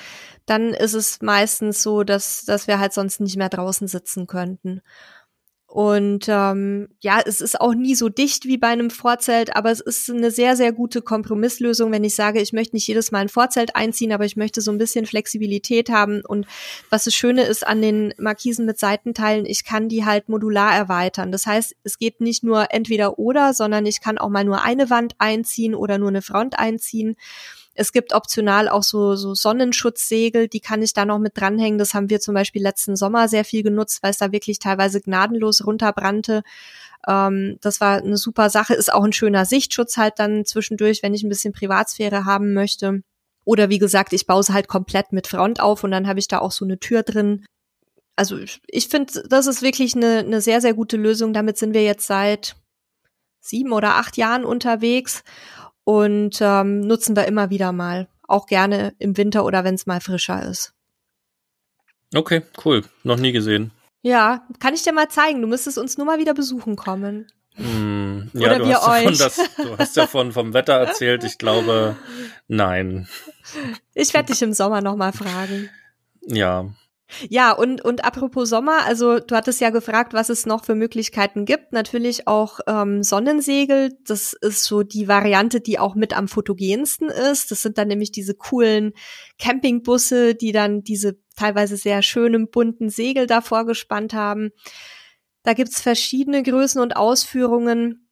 [0.46, 4.81] dann ist es meistens so, dass, dass wir halt sonst nicht mehr draußen sitzen könnten.
[5.70, 9.81] Und ähm, ja, es ist auch nie so dicht wie bei einem Vorzelt, aber es
[9.81, 13.28] ist eine sehr, sehr gute Kompromisslösung, wenn ich sage, ich möchte nicht jedes Mal ein
[13.28, 16.22] Vorzelt einziehen, aber ich möchte so ein bisschen Flexibilität haben.
[16.26, 16.46] Und
[16.88, 21.33] was das Schöne ist an den Markisen mit Seitenteilen, ich kann die halt modular erweitern.
[21.33, 24.88] Das heißt, es geht nicht nur entweder oder, sondern ich kann auch mal nur eine
[24.88, 27.14] Wand einziehen oder nur eine Front einziehen.
[27.79, 31.79] Es gibt optional auch so, so Sonnenschutzsegel, die kann ich da noch mit dranhängen.
[31.79, 35.01] Das haben wir zum Beispiel letzten Sommer sehr viel genutzt, weil es da wirklich teilweise
[35.01, 36.43] gnadenlos runterbrannte.
[37.07, 41.14] Ähm, das war eine super Sache, ist auch ein schöner Sichtschutz halt dann zwischendurch, wenn
[41.14, 43.03] ich ein bisschen Privatsphäre haben möchte.
[43.45, 46.27] Oder wie gesagt, ich baue es halt komplett mit Front auf und dann habe ich
[46.27, 47.47] da auch so eine Tür drin.
[48.17, 51.33] Also ich finde, das ist wirklich eine, eine sehr, sehr gute Lösung.
[51.33, 52.57] Damit sind wir jetzt seit
[53.41, 55.23] sieben oder acht Jahren unterwegs
[55.88, 58.09] und ähm, nutzen wir immer wieder mal.
[58.27, 60.74] Auch gerne im Winter oder wenn es mal frischer ist.
[62.14, 62.85] Okay, cool.
[63.05, 63.70] Noch nie gesehen.
[64.03, 65.40] Ja, kann ich dir mal zeigen.
[65.40, 67.33] Du müsstest uns nur mal wieder besuchen kommen.
[67.55, 69.18] Hm, ja, Oder du wir hast euch.
[69.18, 71.24] Ja das, du hast ja von, vom Wetter erzählt.
[71.24, 71.96] Ich glaube,
[72.48, 73.09] nein.
[73.94, 75.70] Ich werde dich im Sommer noch mal fragen.
[76.20, 76.66] Ja.
[77.31, 81.47] Ja, und, und apropos Sommer, also du hattest ja gefragt, was es noch für Möglichkeiten
[81.47, 81.73] gibt.
[81.73, 83.97] Natürlich auch ähm, Sonnensegel.
[84.07, 87.51] Das ist so die Variante, die auch mit am fotogensten ist.
[87.51, 88.92] Das sind dann nämlich diese coolen
[89.38, 94.51] Campingbusse, die dann diese teilweise sehr schönen bunten Segel davor gespannt haben.
[95.44, 98.08] Da gibt's verschiedene Größen und Ausführungen.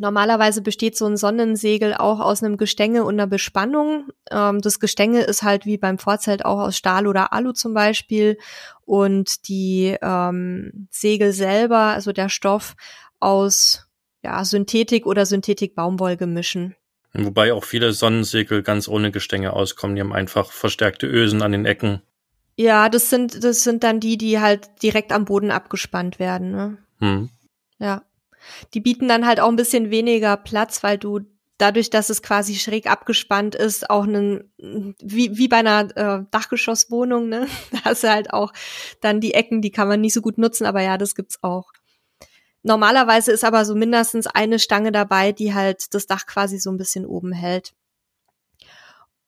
[0.00, 4.08] Normalerweise besteht so ein Sonnensegel auch aus einem Gestänge und einer Bespannung.
[4.30, 8.38] Ähm, das Gestänge ist halt wie beim Vorzelt auch aus Stahl oder Alu zum Beispiel
[8.86, 12.76] und die ähm, Segel selber, also der Stoff
[13.20, 13.88] aus
[14.22, 16.76] ja, Synthetik oder Synthetik-Baumwollgemischen.
[17.12, 19.96] Wobei auch viele Sonnensegel ganz ohne Gestänge auskommen.
[19.96, 22.00] Die haben einfach verstärkte Ösen an den Ecken.
[22.56, 26.52] Ja, das sind, das sind dann die, die halt direkt am Boden abgespannt werden.
[26.52, 26.78] Ne?
[27.00, 27.28] Hm.
[27.78, 28.02] Ja.
[28.74, 31.20] Die bieten dann halt auch ein bisschen weniger Platz, weil du
[31.60, 34.52] dadurch, dass es quasi schräg abgespannt ist, auch einen,
[35.00, 37.46] wie, wie bei einer äh, Dachgeschosswohnung, ne?
[37.72, 38.52] Da hast du halt auch
[39.00, 41.72] dann die Ecken, die kann man nicht so gut nutzen, aber ja, das gibt's auch.
[42.62, 46.76] Normalerweise ist aber so mindestens eine Stange dabei, die halt das Dach quasi so ein
[46.76, 47.74] bisschen oben hält.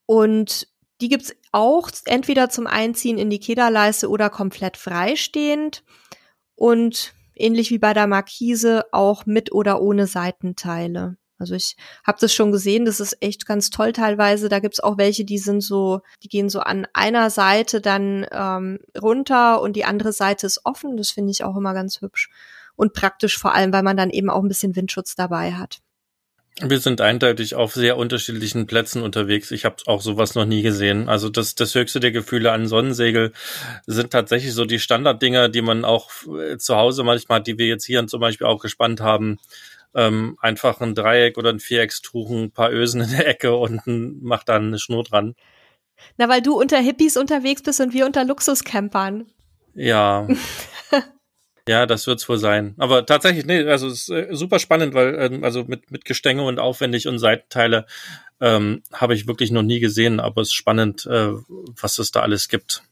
[0.06, 0.68] Und
[1.00, 5.82] die gibt's auch entweder zum Einziehen in die Kederleiste oder komplett freistehend.
[6.54, 11.16] Und ähnlich wie bei der Markise auch mit oder ohne Seitenteile.
[11.38, 11.76] Also ich
[12.06, 14.48] habe das schon gesehen, das ist echt ganz toll teilweise.
[14.48, 18.78] Da gibt's auch welche, die sind so, die gehen so an einer Seite dann ähm,
[19.00, 20.96] runter und die andere Seite ist offen.
[20.96, 22.30] Das finde ich auch immer ganz hübsch
[22.76, 25.80] und praktisch vor allem, weil man dann eben auch ein bisschen Windschutz dabei hat.
[26.60, 29.50] Wir sind eindeutig auf sehr unterschiedlichen Plätzen unterwegs.
[29.50, 31.08] Ich habe auch sowas noch nie gesehen.
[31.08, 33.32] Also das, das höchste der Gefühle an Sonnensegel
[33.86, 37.86] sind tatsächlich so die Standarddinger, die man auch äh, zu Hause manchmal, die wir jetzt
[37.86, 39.38] hier zum Beispiel auch gespannt haben.
[39.94, 43.80] Ähm, einfach ein Dreieck oder ein Viereckstuch, ein paar Ösen in der Ecke und
[44.22, 45.34] macht dann eine Schnur dran.
[46.18, 49.26] Na, weil du unter Hippies unterwegs bist und wir unter Luxuscampern.
[49.74, 50.28] Ja.
[51.68, 52.74] Ja, das wird's wohl sein.
[52.78, 56.42] Aber tatsächlich, nee, also es ist äh, super spannend, weil ähm, also mit mit Gestänge
[56.44, 57.86] und aufwendig und Seitenteile
[58.40, 61.28] ähm, habe ich wirklich noch nie gesehen, aber es ist spannend, äh,
[61.80, 62.82] was es da alles gibt.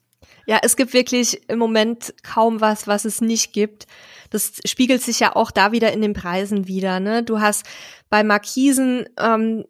[0.47, 3.87] Ja, es gibt wirklich im Moment kaum was, was es nicht gibt.
[4.31, 7.01] Das spiegelt sich ja auch da wieder in den Preisen wieder.
[7.01, 7.23] Ne?
[7.23, 7.67] Du hast
[8.09, 9.65] bei Markisen, ähm,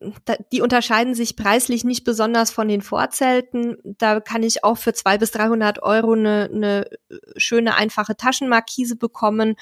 [0.53, 3.77] die unterscheiden sich preislich nicht besonders von den Vorzelten.
[3.85, 6.87] Da kann ich auch für zwei bis 300 Euro eine, eine
[7.37, 9.57] schöne, einfache Taschenmarkise bekommen.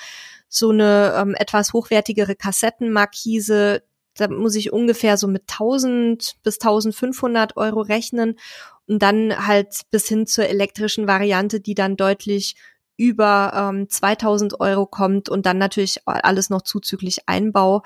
[0.48, 3.82] So eine ähm, etwas hochwertigere Kassettenmarkise,
[4.16, 8.38] da muss ich ungefähr so mit 1000 bis 1500 Euro rechnen
[8.86, 12.56] und dann halt bis hin zur elektrischen Variante, die dann deutlich
[12.98, 17.82] über ähm, 2000 Euro kommt und dann natürlich alles noch zuzüglich Einbau.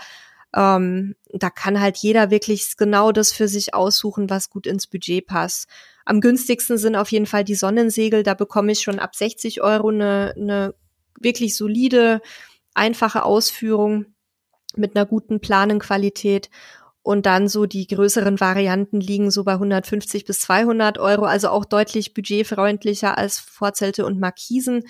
[0.55, 5.27] Ähm, da kann halt jeder wirklich genau das für sich aussuchen, was gut ins Budget
[5.27, 5.69] passt.
[6.05, 8.23] Am günstigsten sind auf jeden Fall die Sonnensegel.
[8.23, 10.75] Da bekomme ich schon ab 60 Euro eine, eine
[11.21, 12.23] wirklich solide,
[12.75, 14.07] einfache Ausführung
[14.75, 16.49] mit einer guten Planenqualität.
[17.03, 21.65] Und dann so die größeren Varianten liegen so bei 150 bis 200 Euro, also auch
[21.65, 24.85] deutlich budgetfreundlicher als Vorzelte und Markisen.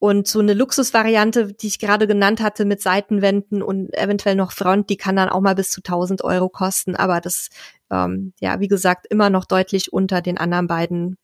[0.00, 4.90] Und so eine Luxusvariante, die ich gerade genannt hatte, mit Seitenwänden und eventuell noch Front,
[4.90, 6.96] die kann dann auch mal bis zu 1000 Euro kosten.
[6.96, 7.48] Aber das,
[7.90, 11.16] ähm, ja, wie gesagt, immer noch deutlich unter den anderen beiden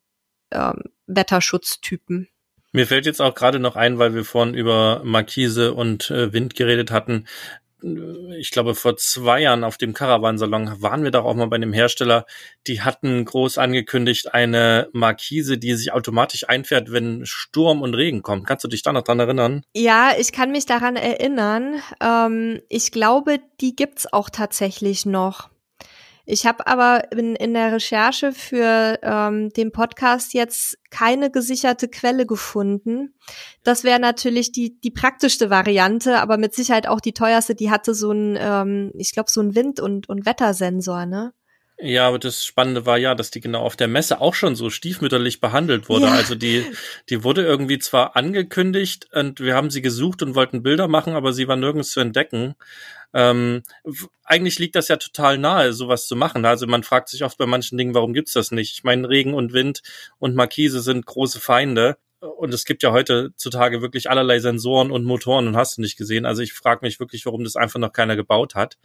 [0.52, 2.28] ähm, Wetterschutztypen.
[2.72, 6.54] Mir fällt jetzt auch gerade noch ein, weil wir vorhin über Markise und äh, Wind
[6.54, 7.26] geredet hatten
[8.38, 11.72] ich glaube, vor zwei Jahren auf dem Caravansalon waren wir doch auch mal bei einem
[11.72, 12.26] Hersteller,
[12.66, 18.46] die hatten groß angekündigt eine Markise, die sich automatisch einfährt, wenn Sturm und Regen kommt.
[18.46, 19.62] Kannst du dich da noch dran erinnern?
[19.74, 21.82] Ja, ich kann mich daran erinnern.
[22.02, 25.50] Ähm, ich glaube, die gibt's auch tatsächlich noch.
[26.30, 32.24] Ich habe aber in, in, der Recherche für ähm, den Podcast jetzt keine gesicherte Quelle
[32.24, 33.14] gefunden.
[33.64, 37.54] Das wäre natürlich die, die praktischste Variante, aber mit Sicherheit auch die teuerste.
[37.56, 41.32] Die hatte so ein, ähm, ich glaube, so ein Wind- und, und Wettersensor, ne?
[41.82, 44.68] Ja, aber das Spannende war ja, dass die genau auf der Messe auch schon so
[44.70, 46.06] stiefmütterlich behandelt wurde.
[46.06, 46.12] Ja.
[46.12, 46.64] Also die,
[47.08, 51.32] die wurde irgendwie zwar angekündigt und wir haben sie gesucht und wollten Bilder machen, aber
[51.32, 52.54] sie war nirgends zu entdecken.
[53.12, 53.62] Ähm,
[54.24, 56.44] eigentlich liegt das ja total nahe, sowas zu machen.
[56.44, 58.72] Also man fragt sich oft bei manchen Dingen, warum gibt's das nicht?
[58.72, 59.82] Ich meine, Regen und Wind
[60.18, 61.96] und Markise sind große Feinde.
[62.20, 66.26] Und es gibt ja heutzutage wirklich allerlei Sensoren und Motoren und hast du nicht gesehen.
[66.26, 68.76] Also ich frage mich wirklich, warum das einfach noch keiner gebaut hat.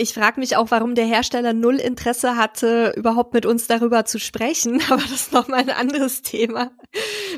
[0.00, 4.20] Ich frage mich auch, warum der Hersteller null Interesse hatte, überhaupt mit uns darüber zu
[4.20, 4.80] sprechen.
[4.90, 6.70] Aber das ist noch mal ein anderes Thema.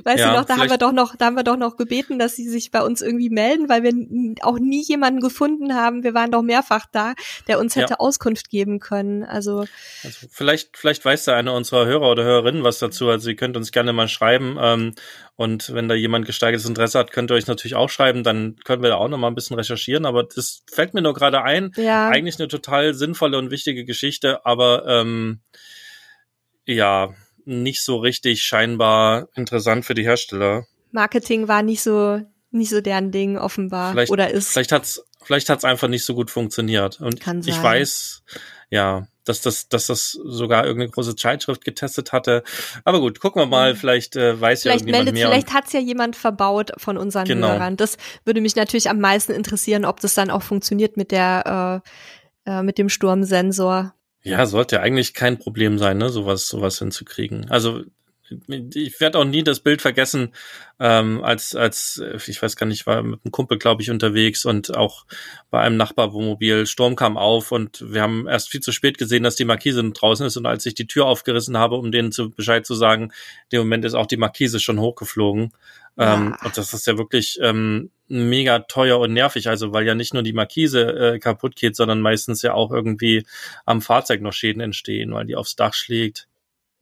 [0.05, 2.19] Weißt ja, du noch, da haben wir doch noch, da haben wir doch noch gebeten,
[2.19, 3.95] dass sie sich bei uns irgendwie melden, weil wir
[4.43, 6.03] auch nie jemanden gefunden haben.
[6.03, 7.15] Wir waren doch mehrfach da,
[7.49, 7.99] der uns hätte ja.
[7.99, 9.25] Auskunft geben können.
[9.25, 9.65] Also,
[10.05, 13.09] also vielleicht, vielleicht weiß da einer unserer Hörer oder Hörerinnen was dazu.
[13.09, 14.59] Also ihr könnt uns gerne mal schreiben.
[14.61, 14.95] Ähm,
[15.41, 18.23] und wenn da jemand gesteigertes Interesse hat, könnt ihr euch natürlich auch schreiben.
[18.23, 20.05] Dann können wir da auch noch mal ein bisschen recherchieren.
[20.05, 21.73] Aber das fällt mir nur gerade ein.
[21.77, 22.09] Ja.
[22.09, 25.41] Eigentlich eine total sinnvolle und wichtige Geschichte, aber ähm,
[26.67, 30.67] ja, nicht so richtig scheinbar interessant für die Hersteller.
[30.93, 32.21] Marketing war nicht so
[32.53, 34.53] nicht so deren Ding offenbar vielleicht, oder ist.
[34.53, 38.23] Vielleicht hat's vielleicht hat's einfach nicht so gut funktioniert und Kann ich weiß,
[38.71, 42.43] ja, dass das, dass das sogar irgendeine große Zeitschrift getestet hatte.
[42.85, 45.29] Aber gut, gucken wir mal, vielleicht äh, weiß vielleicht ja irgendjemand meldet, mehr.
[45.29, 47.49] Vielleicht hat's ja jemand verbaut von unseren genau.
[47.49, 47.77] Hörern.
[47.77, 51.89] Das würde mich natürlich am meisten interessieren, ob das dann auch funktioniert mit der äh,
[52.47, 53.95] äh, mit dem Sturmsensor.
[54.23, 57.51] Ja, sollte eigentlich kein Problem sein, ne, sowas, sowas hinzukriegen.
[57.51, 57.85] Also
[58.75, 60.33] ich werde auch nie das Bild vergessen,
[60.79, 64.77] ähm, als, als, ich weiß gar nicht, war mit einem Kumpel, glaube ich, unterwegs und
[64.77, 65.05] auch
[65.51, 69.37] bei einem Nachbarwohnmobil, Sturm kam auf und wir haben erst viel zu spät gesehen, dass
[69.37, 72.65] die Markise draußen ist und als ich die Tür aufgerissen habe, um denen zu Bescheid
[72.65, 73.11] zu sagen, in
[73.53, 75.53] dem Moment ist auch die Markise schon hochgeflogen.
[75.97, 76.15] Ja.
[76.15, 80.13] Ähm, und das ist ja wirklich ähm, mega teuer und nervig, also weil ja nicht
[80.15, 83.25] nur die Markise äh, kaputt geht, sondern meistens ja auch irgendwie
[83.65, 86.27] am Fahrzeug noch Schäden entstehen, weil die aufs Dach schlägt.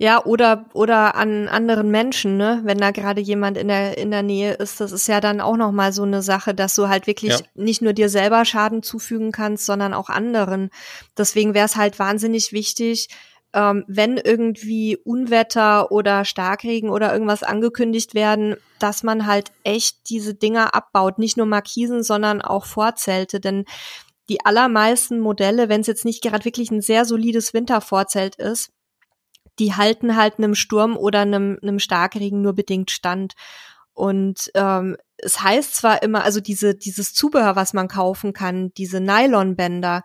[0.00, 2.60] Ja, oder, oder an anderen Menschen, ne?
[2.62, 5.56] Wenn da gerade jemand in der, in der Nähe ist, das ist ja dann auch
[5.56, 7.46] nochmal so eine Sache, dass du halt wirklich ja.
[7.56, 10.70] nicht nur dir selber Schaden zufügen kannst, sondern auch anderen.
[11.16, 13.08] Deswegen wäre es halt wahnsinnig wichtig,
[13.58, 20.32] ähm, wenn irgendwie Unwetter oder Starkregen oder irgendwas angekündigt werden, dass man halt echt diese
[20.32, 21.18] Dinger abbaut.
[21.18, 23.64] Nicht nur Markisen, sondern auch Vorzelte, denn
[24.28, 28.70] die allermeisten Modelle, wenn es jetzt nicht gerade wirklich ein sehr solides Wintervorzelt ist,
[29.58, 33.32] die halten halt einem Sturm oder einem, einem Starkregen nur bedingt stand.
[33.92, 39.00] Und ähm, es heißt zwar immer, also diese, dieses Zubehör, was man kaufen kann, diese
[39.00, 40.04] Nylonbänder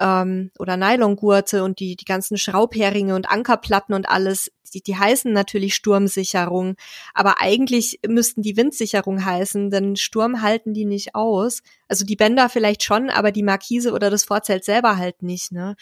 [0.00, 5.32] ähm, oder Nylongurte und die, die ganzen Schraubheringe und Ankerplatten und alles, die, die heißen
[5.32, 6.76] natürlich Sturmsicherung,
[7.14, 11.62] aber eigentlich müssten die Windsicherung heißen, denn Sturm halten die nicht aus.
[11.86, 15.76] Also die Bänder vielleicht schon, aber die Markise oder das Vorzelt selber halt nicht, ne?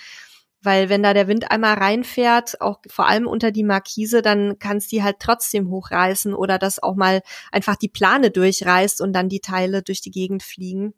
[0.60, 4.78] Weil wenn da der Wind einmal reinfährt, auch vor allem unter die Markise, dann kann
[4.78, 9.28] es die halt trotzdem hochreißen oder dass auch mal einfach die Plane durchreißt und dann
[9.28, 10.94] die Teile durch die Gegend fliegen.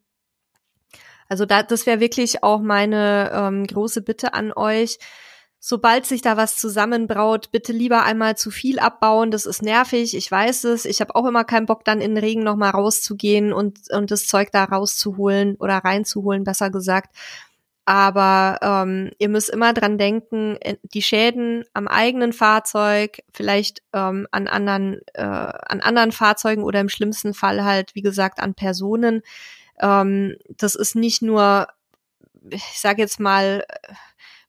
[1.30, 4.98] Also da, das wäre wirklich auch meine ähm, große Bitte an euch.
[5.58, 9.30] Sobald sich da was zusammenbraut, bitte lieber einmal zu viel abbauen.
[9.30, 10.84] Das ist nervig, ich weiß es.
[10.84, 14.26] Ich habe auch immer keinen Bock, dann in den Regen nochmal rauszugehen und, und das
[14.26, 17.14] Zeug da rauszuholen oder reinzuholen, besser gesagt
[17.90, 20.56] aber ähm, ihr müsst immer dran denken,
[20.94, 26.88] die Schäden am eigenen Fahrzeug, vielleicht ähm, an anderen, äh, an anderen Fahrzeugen oder im
[26.88, 29.22] schlimmsten Fall halt, wie gesagt, an Personen.
[29.80, 31.68] Ähm, das ist nicht nur,
[32.50, 33.64] ich sage jetzt mal,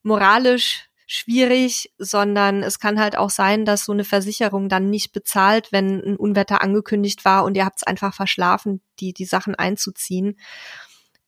[0.04, 5.72] moralisch schwierig, sondern es kann halt auch sein, dass so eine Versicherung dann nicht bezahlt,
[5.72, 10.39] wenn ein Unwetter angekündigt war und ihr habt es einfach verschlafen, die die Sachen einzuziehen.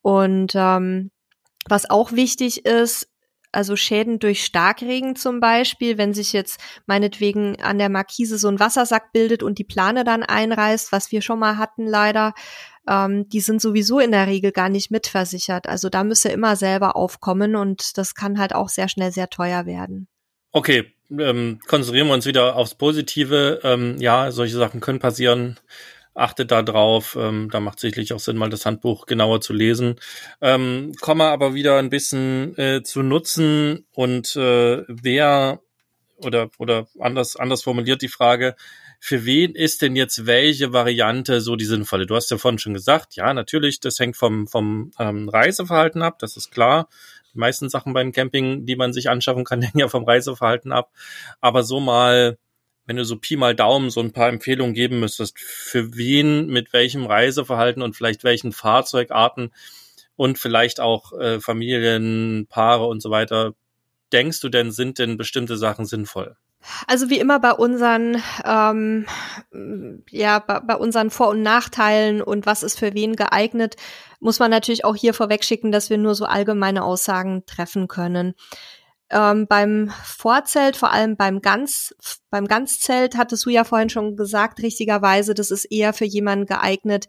[0.02, 1.12] Und ähm,
[1.68, 3.10] was auch wichtig ist,
[3.52, 8.60] also Schäden durch Starkregen zum Beispiel, wenn sich jetzt meinetwegen an der Markise so ein
[8.60, 12.34] Wassersack bildet und die Plane dann einreißt, was wir schon mal hatten leider,
[12.88, 15.68] ähm, die sind sowieso in der Regel gar nicht mitversichert.
[15.68, 19.66] Also da müsste immer selber aufkommen und das kann halt auch sehr schnell sehr teuer
[19.66, 20.08] werden.
[20.52, 23.60] Okay, ähm, konzentrieren wir uns wieder aufs Positive.
[23.64, 25.60] Ähm, ja, solche Sachen können passieren
[26.16, 27.18] achtet da drauf.
[27.20, 29.96] Ähm, da macht sicherlich auch Sinn, mal das Handbuch genauer zu lesen.
[30.42, 35.60] Ähm, komme aber wieder ein bisschen äh, zu nutzen und äh, wer
[36.18, 38.56] oder oder anders anders formuliert die Frage,
[39.06, 42.06] für wen ist denn jetzt welche Variante so die sinnvolle?
[42.06, 46.20] Du hast ja vorhin schon gesagt, ja, natürlich, das hängt vom, vom ähm, Reiseverhalten ab,
[46.20, 46.88] das ist klar.
[47.34, 50.94] Die meisten Sachen beim Camping, die man sich anschaffen kann, hängen ja vom Reiseverhalten ab.
[51.42, 52.38] Aber so mal
[52.86, 56.72] wenn du so Pi mal Daumen so ein paar Empfehlungen geben müsstest, für wen, mit
[56.72, 59.52] welchem Reiseverhalten und vielleicht welchen Fahrzeugarten
[60.16, 63.54] und vielleicht auch äh, Familien, Paare und so weiter,
[64.14, 66.38] denkst du denn, sind denn bestimmte Sachen sinnvoll?
[66.88, 69.06] Also wie immer bei unseren, ähm,
[70.10, 73.76] ja, bei, bei unseren Vor- und Nachteilen und was ist für wen geeignet,
[74.20, 78.34] muss man natürlich auch hier vorwegschicken, dass wir nur so allgemeine Aussagen treffen können.
[79.10, 81.94] Ähm, beim Vorzelt, vor allem beim Ganz,
[82.30, 87.08] beim Ganzzelt, hattest du ja vorhin schon gesagt, richtigerweise, das ist eher für jemanden geeignet,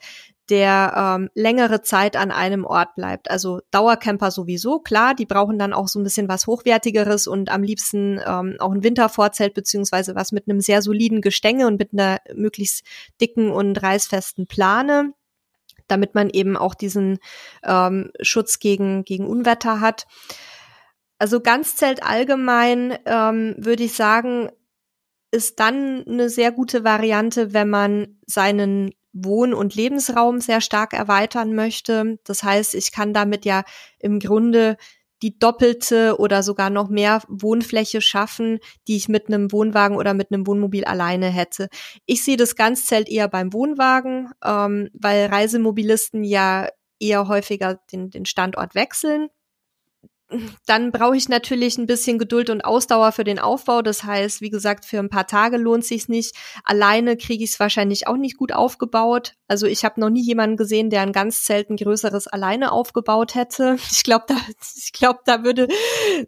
[0.50, 3.30] der ähm, längere Zeit an einem Ort bleibt.
[3.30, 7.62] Also Dauercamper sowieso, klar, die brauchen dann auch so ein bisschen was Hochwertigeres und am
[7.62, 12.18] liebsten ähm, auch ein Wintervorzelt beziehungsweise was mit einem sehr soliden Gestänge und mit einer
[12.34, 12.84] möglichst
[13.20, 15.14] dicken und reißfesten Plane,
[15.88, 17.18] damit man eben auch diesen
[17.64, 20.06] ähm, Schutz gegen, gegen Unwetter hat.
[21.18, 24.50] Also Ganzzelt allgemein ähm, würde ich sagen,
[25.30, 31.54] ist dann eine sehr gute Variante, wenn man seinen Wohn- und Lebensraum sehr stark erweitern
[31.54, 32.18] möchte.
[32.24, 33.62] Das heißt, ich kann damit ja
[33.98, 34.76] im Grunde
[35.22, 40.30] die doppelte oder sogar noch mehr Wohnfläche schaffen, die ich mit einem Wohnwagen oder mit
[40.30, 41.68] einem Wohnmobil alleine hätte.
[42.04, 46.68] Ich sehe das Ganzzelt eher beim Wohnwagen, ähm, weil Reisemobilisten ja
[47.00, 49.28] eher häufiger den, den Standort wechseln
[50.66, 53.82] dann brauche ich natürlich ein bisschen Geduld und Ausdauer für den Aufbau.
[53.82, 56.34] Das heißt, wie gesagt, für ein paar Tage lohnt sich's nicht.
[56.64, 59.34] Alleine kriege ich es wahrscheinlich auch nicht gut aufgebaut.
[59.48, 63.76] Also ich habe noch nie jemanden gesehen, der ein ganz selten größeres alleine aufgebaut hätte.
[63.94, 64.36] Ich glaube, da,
[64.76, 65.68] ich glaube, da würde,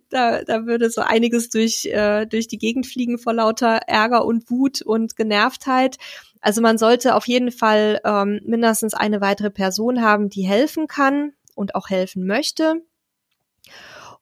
[0.09, 4.51] da, da würde so einiges durch äh, durch die Gegend fliegen vor lauter Ärger und
[4.51, 5.97] Wut und Genervtheit.
[6.41, 11.33] Also man sollte auf jeden Fall ähm, mindestens eine weitere Person haben, die helfen kann
[11.55, 12.83] und auch helfen möchte.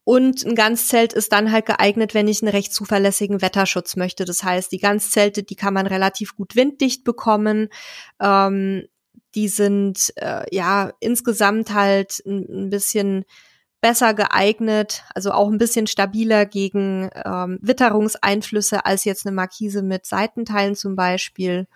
[0.04, 4.26] Und ein Ganzzelt ist dann halt geeignet, wenn ich einen recht zuverlässigen Wetterschutz möchte.
[4.26, 7.68] Das heißt, die Ganzzelte, die kann man relativ gut winddicht bekommen.
[8.20, 8.84] Ähm,
[9.34, 13.24] die sind äh, ja insgesamt halt ein, ein, bisschen
[13.80, 20.06] besser geeignet, also auch ein bisschen stabiler gegen ähm, Witterungseinflüsse als jetzt eine Markise mit
[20.06, 21.66] Seitenteilen zum Beispiel.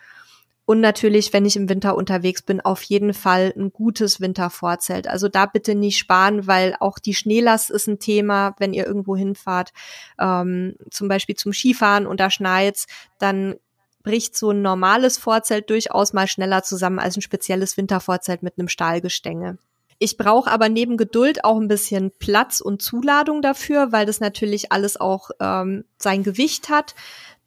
[0.69, 5.09] Und natürlich, wenn ich im Winter unterwegs bin, auf jeden Fall ein gutes Wintervorzelt.
[5.09, 9.17] Also da bitte nicht sparen, weil auch die Schneelast ist ein Thema, wenn ihr irgendwo
[9.17, 9.73] hinfahrt,
[10.21, 12.87] ähm, zum Beispiel zum Skifahren und da schneit's,
[13.19, 13.55] dann
[14.03, 18.69] bricht so ein normales Vorzelt durchaus mal schneller zusammen als ein spezielles Wintervorzelt mit einem
[18.69, 19.57] Stahlgestänge.
[19.99, 24.71] Ich brauche aber neben Geduld auch ein bisschen Platz und Zuladung dafür, weil das natürlich
[24.71, 26.95] alles auch ähm, sein Gewicht hat.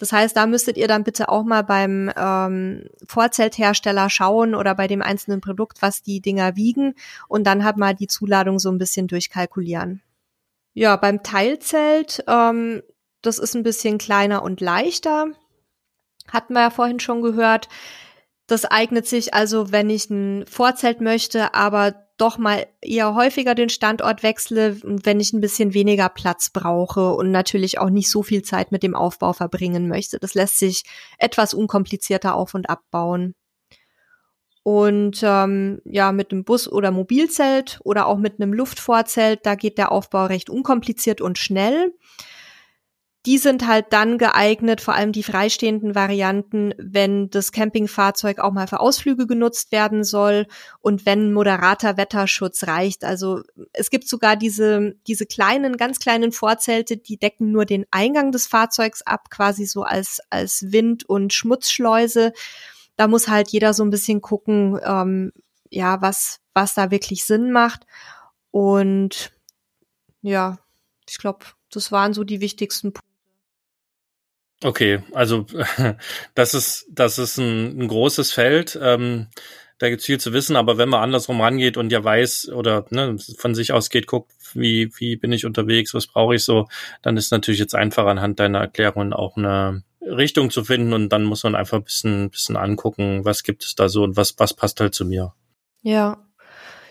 [0.01, 4.87] Das heißt, da müsstet ihr dann bitte auch mal beim ähm, Vorzelthersteller schauen oder bei
[4.87, 6.95] dem einzelnen Produkt, was die Dinger wiegen
[7.27, 10.01] und dann halt mal die Zuladung so ein bisschen durchkalkulieren.
[10.73, 12.81] Ja, beim Teilzelt, ähm,
[13.21, 15.27] das ist ein bisschen kleiner und leichter.
[16.29, 17.69] Hatten wir ja vorhin schon gehört.
[18.51, 23.69] Das eignet sich also, wenn ich ein Vorzelt möchte, aber doch mal eher häufiger den
[23.69, 28.41] Standort wechsle, wenn ich ein bisschen weniger Platz brauche und natürlich auch nicht so viel
[28.41, 30.19] Zeit mit dem Aufbau verbringen möchte.
[30.19, 30.83] Das lässt sich
[31.17, 33.35] etwas unkomplizierter auf und abbauen.
[34.63, 39.77] Und ähm, ja, mit einem Bus- oder Mobilzelt oder auch mit einem Luftvorzelt, da geht
[39.77, 41.93] der Aufbau recht unkompliziert und schnell.
[43.27, 48.65] Die sind halt dann geeignet, vor allem die freistehenden Varianten, wenn das Campingfahrzeug auch mal
[48.65, 50.47] für Ausflüge genutzt werden soll
[50.79, 53.03] und wenn moderater Wetterschutz reicht.
[53.03, 53.41] Also
[53.73, 58.47] es gibt sogar diese, diese kleinen, ganz kleinen Vorzelte, die decken nur den Eingang des
[58.47, 62.33] Fahrzeugs ab, quasi so als, als Wind- und Schmutzschleuse.
[62.95, 65.31] Da muss halt jeder so ein bisschen gucken, ähm,
[65.69, 67.85] ja, was, was da wirklich Sinn macht.
[68.49, 69.31] Und
[70.21, 70.57] ja,
[71.09, 73.10] ich glaube, das waren so die wichtigsten Punkte.
[74.63, 75.45] Okay, also
[76.35, 78.77] das ist das ist ein, ein großes Feld.
[78.81, 79.27] Ähm,
[79.79, 83.17] da gibt's viel zu wissen, aber wenn man andersrum rangeht und ja weiß oder ne,
[83.37, 86.67] von sich aus geht, guckt, wie, wie bin ich unterwegs, was brauche ich so,
[87.01, 91.23] dann ist natürlich jetzt einfach anhand deiner Erklärungen auch eine Richtung zu finden und dann
[91.23, 94.53] muss man einfach ein bisschen, bisschen angucken, was gibt es da so und was, was
[94.53, 95.33] passt halt zu mir.
[95.81, 96.27] Ja.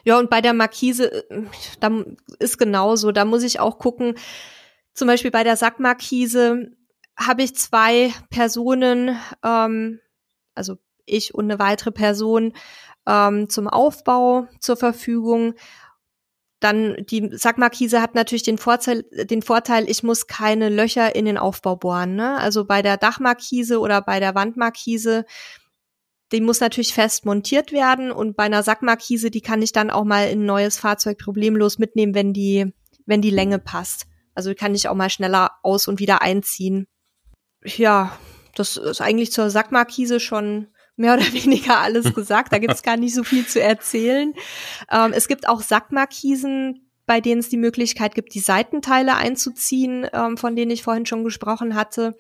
[0.02, 1.24] Ja, und bei der Markise,
[1.78, 2.04] da
[2.40, 4.14] ist genauso, da muss ich auch gucken,
[4.94, 6.72] zum Beispiel bei der Sackmarkise,
[7.20, 10.00] habe ich zwei Personen, ähm,
[10.54, 12.54] also ich und eine weitere Person
[13.06, 15.54] ähm, zum Aufbau zur Verfügung.
[16.61, 21.38] Dann die Sackmarkise hat natürlich den Vorteil, den Vorteil, ich muss keine Löcher in den
[21.38, 22.16] Aufbau bohren.
[22.16, 22.38] Ne?
[22.38, 25.24] Also bei der Dachmarkise oder bei der Wandmarkise,
[26.33, 30.04] die muss natürlich fest montiert werden und bei einer Sackmarkise, die kann ich dann auch
[30.04, 32.72] mal in ein neues Fahrzeug problemlos mitnehmen, wenn die,
[33.06, 34.06] wenn die Länge passt.
[34.35, 36.87] Also kann ich auch mal schneller aus und wieder einziehen
[37.64, 38.16] ja,
[38.55, 42.53] das ist eigentlich zur Sackmarkise schon mehr oder weniger alles gesagt.
[42.53, 44.34] Da gibt's gar nicht so viel zu erzählen.
[44.91, 50.37] Ähm, es gibt auch Sackmarkisen bei denen es die Möglichkeit gibt, die Seitenteile einzuziehen, ähm,
[50.37, 52.16] von denen ich vorhin schon gesprochen hatte.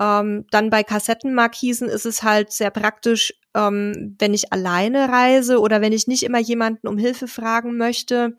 [0.00, 5.82] Ähm, dann bei Kassettenmarkisen ist es halt sehr praktisch, ähm, wenn ich alleine reise oder
[5.82, 8.38] wenn ich nicht immer jemanden um Hilfe fragen möchte.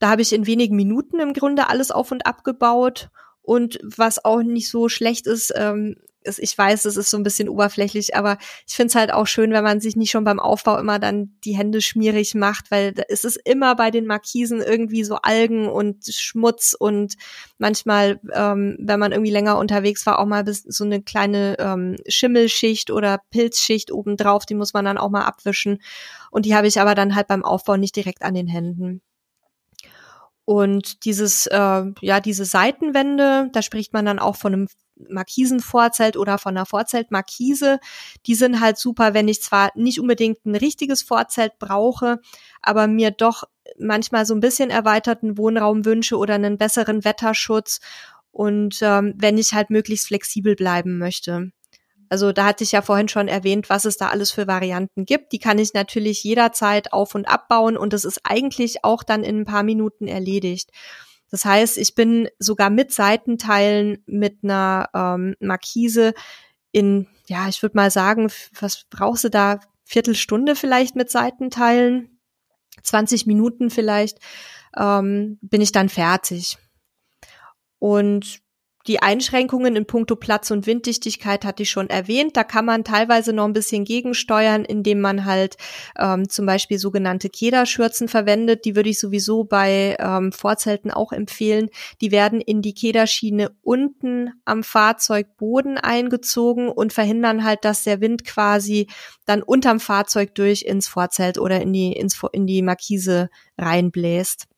[0.00, 3.10] Da habe ich in wenigen Minuten im Grunde alles auf und abgebaut.
[3.50, 7.24] Und was auch nicht so schlecht ist, ähm, ist, ich weiß, es ist so ein
[7.24, 10.38] bisschen oberflächlich, aber ich finde es halt auch schön, wenn man sich nicht schon beim
[10.38, 15.02] Aufbau immer dann die Hände schmierig macht, weil es ist immer bei den Markisen irgendwie
[15.02, 17.14] so Algen und Schmutz und
[17.58, 21.96] manchmal, ähm, wenn man irgendwie länger unterwegs war, auch mal bis so eine kleine ähm,
[22.06, 25.82] Schimmelschicht oder Pilzschicht obendrauf, die muss man dann auch mal abwischen.
[26.30, 29.02] Und die habe ich aber dann halt beim Aufbau nicht direkt an den Händen.
[30.50, 34.66] Und dieses, äh, ja, diese Seitenwände, da spricht man dann auch von einem
[35.08, 37.78] Markisenvorzelt oder von einer Vorzeltmarkise.
[38.26, 42.18] Die sind halt super, wenn ich zwar nicht unbedingt ein richtiges Vorzelt brauche,
[42.62, 43.44] aber mir doch
[43.78, 47.78] manchmal so ein bisschen erweiterten Wohnraum wünsche oder einen besseren Wetterschutz
[48.32, 51.52] und ähm, wenn ich halt möglichst flexibel bleiben möchte.
[52.10, 55.32] Also da hatte ich ja vorhin schon erwähnt, was es da alles für Varianten gibt.
[55.32, 59.38] Die kann ich natürlich jederzeit auf und abbauen und das ist eigentlich auch dann in
[59.38, 60.70] ein paar Minuten erledigt.
[61.30, 66.12] Das heißt, ich bin sogar mit Seitenteilen mit einer ähm, Markise
[66.72, 68.30] in, ja, ich würde mal sagen,
[68.60, 69.60] was brauchst du da?
[69.84, 72.20] Viertelstunde vielleicht mit Seitenteilen,
[72.82, 74.18] 20 Minuten vielleicht,
[74.76, 76.58] ähm, bin ich dann fertig.
[77.78, 78.40] Und
[78.90, 82.36] die Einschränkungen in puncto Platz und Winddichtigkeit hatte ich schon erwähnt.
[82.36, 85.56] Da kann man teilweise noch ein bisschen gegensteuern, indem man halt
[85.96, 88.64] ähm, zum Beispiel sogenannte Kederschürzen verwendet.
[88.64, 91.70] Die würde ich sowieso bei ähm, Vorzelten auch empfehlen.
[92.00, 98.24] Die werden in die Kederschiene unten am Fahrzeugboden eingezogen und verhindern halt, dass der Wind
[98.24, 98.88] quasi
[99.24, 104.48] dann unterm Fahrzeug durch ins Vorzelt oder in die, ins, in die Markise reinbläst.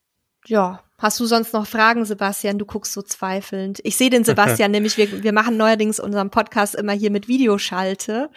[0.47, 2.59] Ja, Hast du sonst noch Fragen, Sebastian?
[2.59, 3.81] Du guckst so zweifelnd.
[3.83, 8.31] Ich sehe den Sebastian nämlich, wir, wir machen neuerdings unseren Podcast immer hier mit Videoschalte.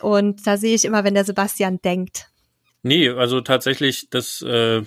[0.00, 2.30] Und da sehe ich immer, wenn der Sebastian denkt.
[2.82, 4.80] Nee, also tatsächlich, das, äh,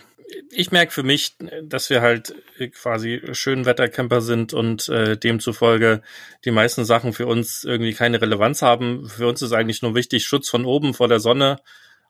[0.49, 2.33] ich merke für mich, dass wir halt
[2.73, 6.01] quasi Schönwettercamper sind und äh, demzufolge
[6.45, 9.07] die meisten Sachen für uns irgendwie keine Relevanz haben.
[9.07, 11.57] Für uns ist eigentlich nur wichtig, Schutz von oben vor der Sonne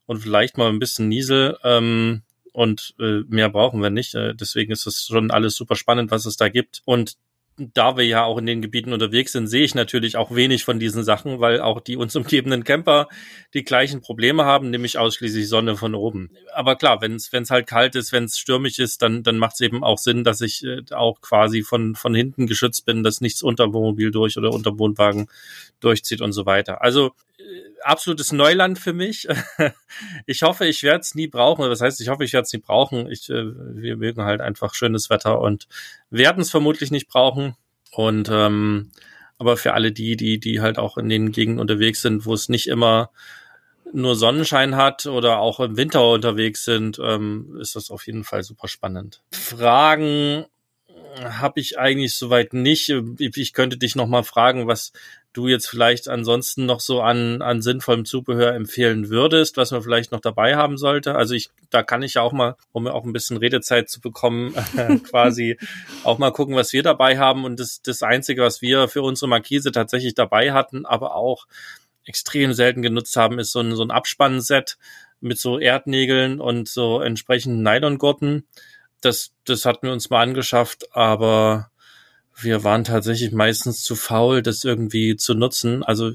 [0.06, 1.58] und vielleicht mal ein bisschen Niesel.
[1.66, 2.24] Ähm,
[2.58, 4.16] und äh, mehr brauchen wir nicht.
[4.16, 6.82] Äh, deswegen ist es schon alles super spannend, was es da gibt.
[6.86, 7.16] Und
[7.56, 10.80] da wir ja auch in den Gebieten unterwegs sind, sehe ich natürlich auch wenig von
[10.80, 13.10] diesen Sachen, weil auch die uns umgebenden Camper
[13.54, 16.32] die gleichen Probleme haben, nämlich ausschließlich Sonne von oben.
[16.52, 19.62] Aber klar, wenn es halt kalt ist, wenn es stürmisch ist, dann dann macht es
[19.62, 23.44] eben auch Sinn, dass ich äh, auch quasi von von hinten geschützt bin, dass nichts
[23.44, 25.28] unter Wohnmobil durch oder unter Wohnwagen
[25.80, 26.82] durchzieht und so weiter.
[26.82, 27.14] Also
[27.82, 29.28] absolutes Neuland für mich.
[30.26, 31.70] ich hoffe, ich werde es nie brauchen.
[31.70, 33.10] Das heißt, ich hoffe, ich werde es nie brauchen.
[33.10, 35.68] Ich, äh, wir mögen halt einfach schönes Wetter und
[36.10, 37.56] werden es vermutlich nicht brauchen.
[37.92, 38.92] Und ähm,
[39.38, 42.50] aber für alle die, die, die halt auch in den Gegenden unterwegs sind, wo es
[42.50, 43.12] nicht immer
[43.94, 48.44] nur Sonnenschein hat oder auch im Winter unterwegs sind, ähm, ist das auf jeden Fall
[48.44, 49.22] super spannend.
[49.32, 50.46] Fragen
[51.24, 52.94] habe ich eigentlich soweit nicht.
[53.20, 54.92] Ich könnte dich noch mal fragen, was
[55.34, 60.12] du jetzt vielleicht ansonsten noch so an, an sinnvollem Zubehör empfehlen würdest, was man vielleicht
[60.12, 61.16] noch dabei haben sollte.
[61.16, 64.02] Also ich, da kann ich ja auch mal, um mir auch ein bisschen Redezeit zu
[64.02, 64.56] bekommen,
[65.04, 65.58] quasi
[66.04, 67.46] auch mal gucken, was wir dabei haben.
[67.46, 71.46] Und das, das Einzige, was wir für unsere Markise tatsächlich dabei hatten, aber auch
[72.06, 74.78] extrem selten genutzt haben, ist so ein, so ein Abspannset
[75.20, 78.48] mit so Erdnägeln und so entsprechenden Nylongurten.
[79.02, 81.70] Das, das hatten wir uns mal angeschafft, aber
[82.36, 85.84] wir waren tatsächlich meistens zu faul, das irgendwie zu nutzen.
[85.84, 86.14] Also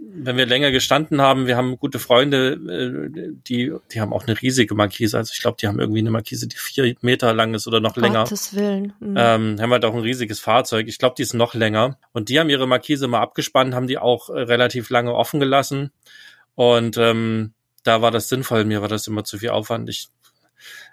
[0.00, 4.40] wenn wir länger gestanden haben, wir haben gute Freunde, äh, die, die haben auch eine
[4.40, 5.16] riesige Markise.
[5.16, 7.96] Also ich glaube, die haben irgendwie eine Markise, die vier Meter lang ist oder noch
[7.96, 8.24] länger.
[8.24, 8.92] Gottes Willen.
[9.00, 9.16] Mhm.
[9.16, 10.86] Ähm, haben halt auch ein riesiges Fahrzeug.
[10.88, 11.98] Ich glaube, die ist noch länger.
[12.12, 15.90] Und die haben ihre Markise mal abgespannt, haben die auch äh, relativ lange offen gelassen.
[16.54, 17.52] Und ähm,
[17.82, 18.64] da war das sinnvoll.
[18.64, 19.88] Mir war das immer zu viel Aufwand.
[19.88, 20.08] Ich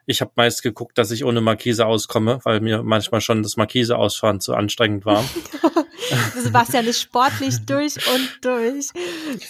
[0.05, 3.97] ich habe meist geguckt, dass ich ohne Markise auskomme, weil mir manchmal schon das Markise
[3.97, 5.24] ausfahren zu anstrengend war.
[6.36, 8.89] Sebastian ist sportlich durch und durch.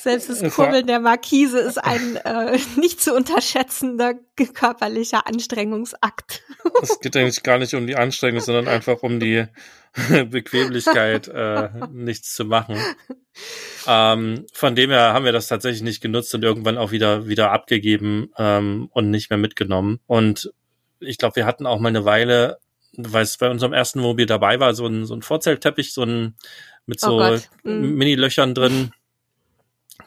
[0.02, 4.14] Selbst das Kurbeln der Markise ist ein äh, nicht zu unterschätzender
[4.54, 6.44] körperlicher Anstrengungsakt.
[6.82, 9.46] Es geht eigentlich gar nicht um die Anstrengung, sondern einfach um die
[10.30, 12.78] Bequemlichkeit, äh, nichts zu machen.
[13.88, 17.52] Ähm, von dem her haben wir das tatsächlich nicht genutzt und irgendwann auch wieder wieder
[17.52, 20.00] abgegeben ähm, und nicht mehr mitgenommen.
[20.08, 20.52] Und
[21.00, 22.58] ich glaube, wir hatten auch mal eine Weile,
[22.98, 26.36] weil es bei unserem ersten Mobil dabei war, so ein, so ein Vorzeltteppich, so ein
[26.86, 28.92] mit oh so oh Mini-Löchern drin,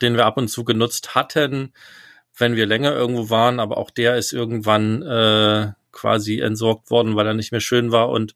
[0.01, 1.73] den wir ab und zu genutzt hatten,
[2.37, 7.27] wenn wir länger irgendwo waren, aber auch der ist irgendwann äh, quasi entsorgt worden, weil
[7.27, 8.35] er nicht mehr schön war und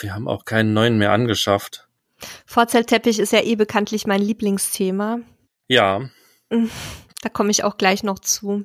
[0.00, 1.88] wir haben auch keinen neuen mehr angeschafft.
[2.46, 5.20] Vorzeltteppich ist ja eh bekanntlich mein Lieblingsthema.
[5.68, 6.08] Ja.
[7.22, 8.64] Da komme ich auch gleich noch zu.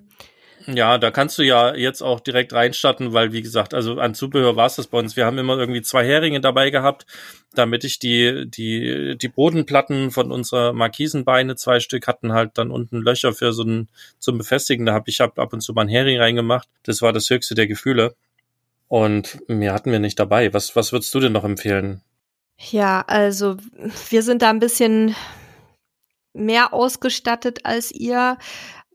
[0.67, 4.55] Ja, da kannst du ja jetzt auch direkt reinstarten, weil wie gesagt, also an Zubehör
[4.55, 5.15] war es das bei uns.
[5.15, 7.05] Wir haben immer irgendwie zwei Heringe dabei gehabt,
[7.53, 12.97] damit ich die die die Bodenplatten von unserer Markisenbeine zwei Stück hatten halt dann unten
[12.97, 13.87] Löcher für so ein
[14.19, 14.85] zum Befestigen.
[14.85, 16.67] Da habe ich hab ab und zu mal einen Hering reingemacht.
[16.83, 18.15] Das war das höchste der Gefühle.
[18.89, 20.53] Und mehr hatten wir nicht dabei.
[20.53, 22.01] Was was würdest du denn noch empfehlen?
[22.57, 23.55] Ja, also
[24.09, 25.15] wir sind da ein bisschen
[26.33, 28.37] mehr ausgestattet als ihr.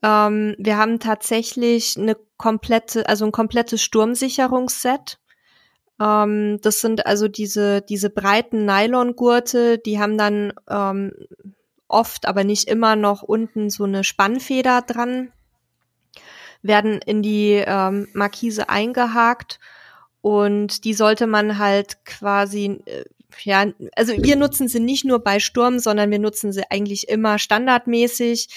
[0.03, 5.21] Ähm, wir haben tatsächlich eine komplette, also ein komplettes Sturmsicherungsset.
[6.01, 11.13] Ähm, das sind also diese, diese breiten Nylongurte, die haben dann ähm,
[11.87, 15.33] oft, aber nicht immer noch unten so eine Spannfeder dran,
[16.63, 19.61] werden in die ähm, Markise eingehakt
[20.25, 23.05] und die sollte man halt quasi äh,
[23.43, 27.39] ja, also wir nutzen sie nicht nur bei Sturm, sondern wir nutzen sie eigentlich immer
[27.39, 28.49] standardmäßig,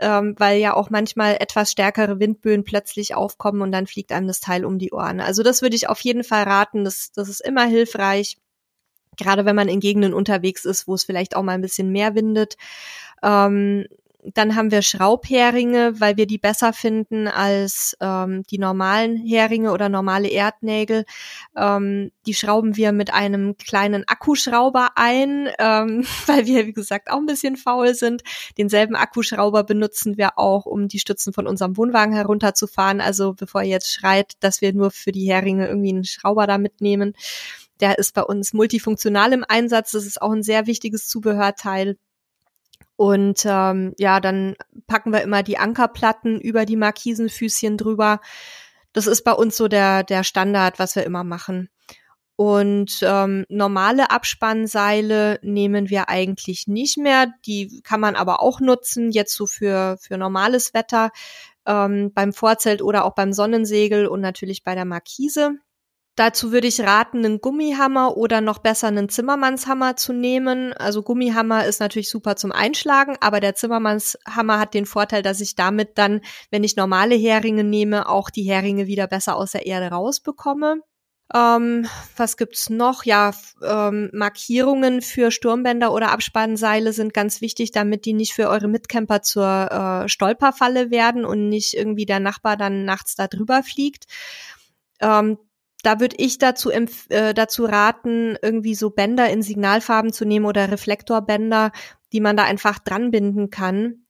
[0.00, 4.40] ähm, weil ja auch manchmal etwas stärkere Windböen plötzlich aufkommen und dann fliegt einem das
[4.40, 5.20] Teil um die Ohren.
[5.20, 8.36] Also das würde ich auf jeden Fall raten, das, das ist immer hilfreich,
[9.16, 12.14] gerade wenn man in Gegenden unterwegs ist, wo es vielleicht auch mal ein bisschen mehr
[12.16, 12.58] windet.
[13.22, 13.86] Ähm,
[14.24, 19.88] dann haben wir Schraubheringe, weil wir die besser finden als ähm, die normalen Heringe oder
[19.88, 21.04] normale Erdnägel.
[21.56, 27.18] Ähm, die schrauben wir mit einem kleinen Akkuschrauber ein, ähm, weil wir, wie gesagt, auch
[27.18, 28.22] ein bisschen faul sind.
[28.58, 33.00] Denselben Akkuschrauber benutzen wir auch, um die Stützen von unserem Wohnwagen herunterzufahren.
[33.00, 36.58] Also bevor ihr jetzt schreit, dass wir nur für die Heringe irgendwie einen Schrauber da
[36.58, 37.14] mitnehmen.
[37.80, 39.92] Der ist bei uns multifunktional im Einsatz.
[39.92, 41.96] Das ist auch ein sehr wichtiges Zubehörteil.
[42.98, 44.56] Und ähm, ja, dann
[44.88, 48.20] packen wir immer die Ankerplatten über die Markisenfüßchen drüber.
[48.92, 51.68] Das ist bei uns so der, der Standard, was wir immer machen.
[52.34, 57.32] Und ähm, normale Abspannseile nehmen wir eigentlich nicht mehr.
[57.46, 61.12] Die kann man aber auch nutzen, jetzt so für, für normales Wetter,
[61.66, 65.52] ähm, beim Vorzelt oder auch beim Sonnensegel und natürlich bei der Markise.
[66.18, 70.72] Dazu würde ich raten, einen Gummihammer oder noch besser einen Zimmermannshammer zu nehmen.
[70.72, 75.54] Also Gummihammer ist natürlich super zum Einschlagen, aber der Zimmermannshammer hat den Vorteil, dass ich
[75.54, 79.94] damit dann, wenn ich normale Heringe nehme, auch die Heringe wieder besser aus der Erde
[79.94, 80.80] rausbekomme.
[81.32, 83.04] Ähm, was gibt's noch?
[83.04, 83.30] Ja,
[83.62, 89.22] ähm, Markierungen für Sturmbänder oder Abspannseile sind ganz wichtig, damit die nicht für eure Mitcamper
[89.22, 94.06] zur äh, Stolperfalle werden und nicht irgendwie der Nachbar dann nachts da drüber fliegt.
[95.00, 95.38] Ähm,
[95.82, 100.70] da würde ich dazu, äh, dazu raten, irgendwie so Bänder in Signalfarben zu nehmen oder
[100.70, 101.72] Reflektorbänder,
[102.12, 104.04] die man da einfach dran binden kann,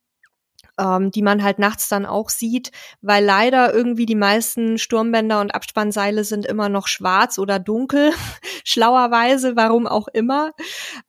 [0.79, 2.71] ähm, die man halt nachts dann auch sieht,
[3.03, 8.13] weil leider irgendwie die meisten Sturmbänder und Abspannseile sind immer noch schwarz oder dunkel,
[8.65, 10.53] schlauerweise, warum auch immer.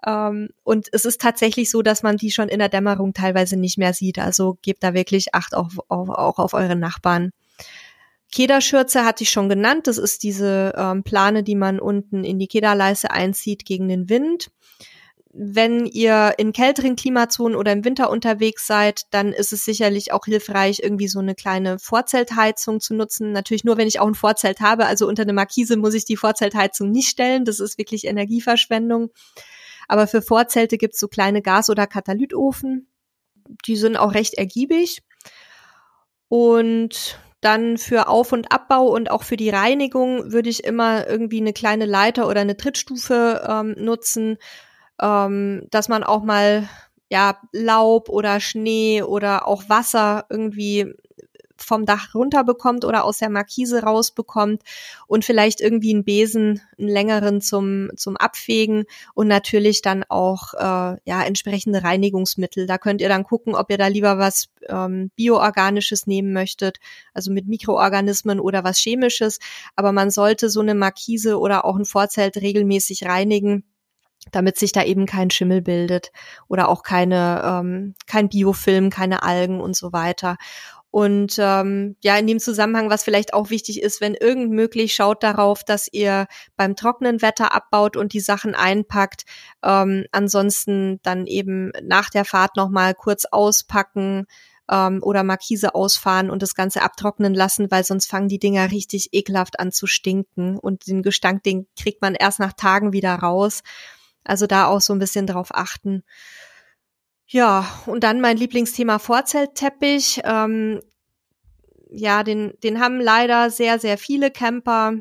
[0.05, 3.77] Ähm, und es ist tatsächlich so, dass man die schon in der Dämmerung teilweise nicht
[3.77, 4.19] mehr sieht.
[4.19, 7.31] Also gebt da wirklich Acht auf, auf, auch auf eure Nachbarn.
[8.31, 9.87] Kederschürze hatte ich schon genannt.
[9.87, 14.51] Das ist diese ähm, Plane, die man unten in die Kederleiste einzieht gegen den Wind.
[15.31, 20.25] Wenn ihr in kälteren Klimazonen oder im Winter unterwegs seid, dann ist es sicherlich auch
[20.25, 23.31] hilfreich, irgendwie so eine kleine Vorzeltheizung zu nutzen.
[23.31, 24.85] Natürlich nur, wenn ich auch ein Vorzelt habe.
[24.85, 27.45] Also unter eine Markise muss ich die Vorzeltheizung nicht stellen.
[27.45, 29.11] Das ist wirklich Energieverschwendung.
[29.87, 32.87] Aber für Vorzelte gibt's so kleine Gas- oder Katalytofen.
[33.65, 35.01] Die sind auch recht ergiebig.
[36.27, 41.39] Und dann für Auf- und Abbau und auch für die Reinigung würde ich immer irgendwie
[41.39, 44.37] eine kleine Leiter oder eine Trittstufe ähm, nutzen,
[45.01, 46.67] ähm, dass man auch mal
[47.09, 50.93] ja Laub oder Schnee oder auch Wasser irgendwie
[51.63, 54.63] vom Dach runterbekommt oder aus der Markise rausbekommt
[55.07, 60.97] und vielleicht irgendwie einen Besen, einen längeren zum, zum Abfegen und natürlich dann auch äh,
[61.03, 62.67] ja entsprechende Reinigungsmittel.
[62.67, 66.79] Da könnt ihr dann gucken, ob ihr da lieber was ähm, bioorganisches nehmen möchtet,
[67.13, 69.39] also mit Mikroorganismen oder was chemisches.
[69.75, 73.63] Aber man sollte so eine Markise oder auch ein Vorzelt regelmäßig reinigen
[74.31, 76.11] damit sich da eben kein Schimmel bildet
[76.47, 80.37] oder auch keine ähm, kein Biofilm, keine Algen und so weiter.
[80.91, 85.21] Und ähm, ja, in dem Zusammenhang, was vielleicht auch wichtig ist, wenn irgend möglich, schaut
[85.21, 89.23] darauf, dass ihr beim trockenen Wetter abbaut und die Sachen einpackt.
[89.63, 94.25] Ähm, ansonsten dann eben nach der Fahrt nochmal kurz auspacken
[94.69, 99.09] ähm, oder Markise ausfahren und das Ganze abtrocknen lassen, weil sonst fangen die Dinger richtig
[99.11, 100.57] ekelhaft an zu stinken.
[100.57, 103.61] Und den Gestank, den kriegt man erst nach Tagen wieder raus.
[104.23, 106.03] Also da auch so ein bisschen drauf achten.
[107.31, 110.21] Ja, und dann mein Lieblingsthema Vorzeltteppich.
[110.23, 110.81] Ähm,
[111.91, 114.95] ja, den, den haben leider sehr, sehr viele Camper.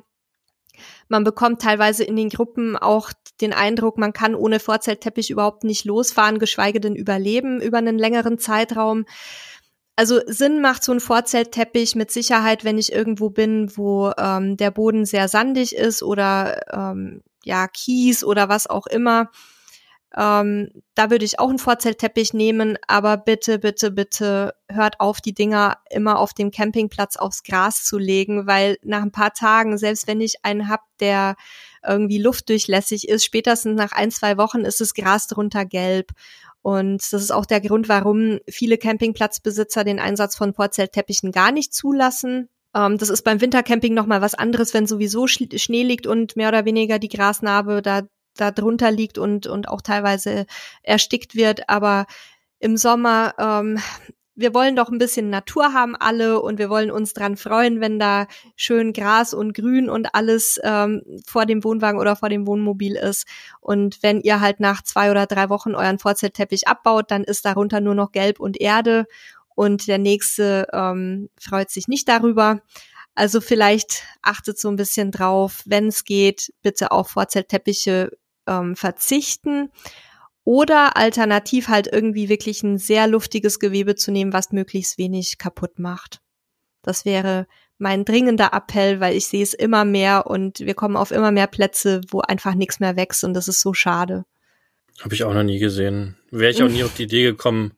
[1.08, 5.86] Man bekommt teilweise in den Gruppen auch den Eindruck, man kann ohne Vorzeltteppich überhaupt nicht
[5.86, 9.06] losfahren, geschweige denn überleben über einen längeren Zeitraum.
[9.96, 14.70] Also Sinn macht so ein Vorzeltteppich mit Sicherheit, wenn ich irgendwo bin, wo ähm, der
[14.70, 19.30] Boden sehr sandig ist oder ähm, ja Kies oder was auch immer.
[20.16, 25.34] Ähm, da würde ich auch einen Vorzeltteppich nehmen, aber bitte, bitte, bitte hört auf, die
[25.34, 30.06] Dinger immer auf dem Campingplatz aufs Gras zu legen, weil nach ein paar Tagen, selbst
[30.06, 31.36] wenn ich einen hab, der
[31.86, 36.12] irgendwie luftdurchlässig ist, spätestens nach ein, zwei Wochen ist das Gras drunter gelb.
[36.62, 41.72] Und das ist auch der Grund, warum viele Campingplatzbesitzer den Einsatz von Vorzeltteppichen gar nicht
[41.74, 42.48] zulassen.
[42.74, 46.64] Ähm, das ist beim Wintercamping nochmal was anderes, wenn sowieso Schnee liegt und mehr oder
[46.64, 48.02] weniger die Grasnarbe da
[48.40, 50.46] da drunter liegt und, und auch teilweise
[50.82, 51.68] erstickt wird.
[51.68, 52.06] Aber
[52.58, 53.78] im Sommer, ähm,
[54.34, 57.98] wir wollen doch ein bisschen Natur haben alle und wir wollen uns dran freuen, wenn
[57.98, 62.94] da schön Gras und Grün und alles ähm, vor dem Wohnwagen oder vor dem Wohnmobil
[62.94, 63.26] ist.
[63.60, 67.80] Und wenn ihr halt nach zwei oder drei Wochen euren Vorzeltteppich abbaut, dann ist darunter
[67.80, 69.06] nur noch Gelb und Erde
[69.56, 72.62] und der nächste ähm, freut sich nicht darüber.
[73.16, 78.12] Also vielleicht achtet so ein bisschen drauf, wenn es geht, bitte auf Vorzeltteppiche
[78.48, 79.70] ähm, verzichten
[80.44, 85.78] oder alternativ halt irgendwie wirklich ein sehr luftiges Gewebe zu nehmen, was möglichst wenig kaputt
[85.78, 86.20] macht.
[86.82, 87.46] Das wäre
[87.76, 91.46] mein dringender Appell, weil ich sehe es immer mehr und wir kommen auf immer mehr
[91.46, 94.24] Plätze, wo einfach nichts mehr wächst und das ist so schade.
[95.00, 96.16] Habe ich auch noch nie gesehen.
[96.30, 97.74] Wäre ich auch nie auf die Idee gekommen,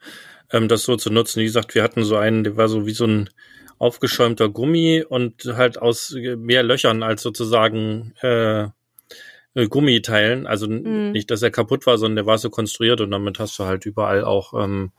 [0.52, 1.40] ähm, das so zu nutzen.
[1.40, 3.30] Wie gesagt, wir hatten so einen, der war so wie so ein
[3.78, 8.68] aufgeschäumter Gummi und halt aus mehr Löchern als sozusagen äh,
[9.54, 10.46] äh, Gummiteilen.
[10.46, 11.12] Also mhm.
[11.12, 13.86] nicht, dass er kaputt war, sondern der war so konstruiert und damit hast du halt
[13.86, 14.92] überall auch ähm,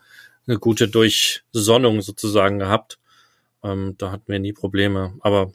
[0.47, 2.99] eine gute Durchsonnung sozusagen gehabt.
[3.64, 5.16] Ähm, da hatten wir nie Probleme.
[5.22, 5.52] Aber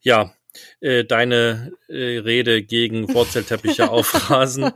[0.00, 0.32] ja,
[0.80, 4.70] äh, deine äh, Rede gegen Wurzelteppiche aufrasen.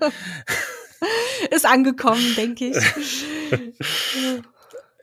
[1.50, 3.24] Ist angekommen, denke ich.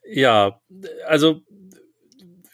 [0.06, 0.60] ja,
[1.08, 1.42] also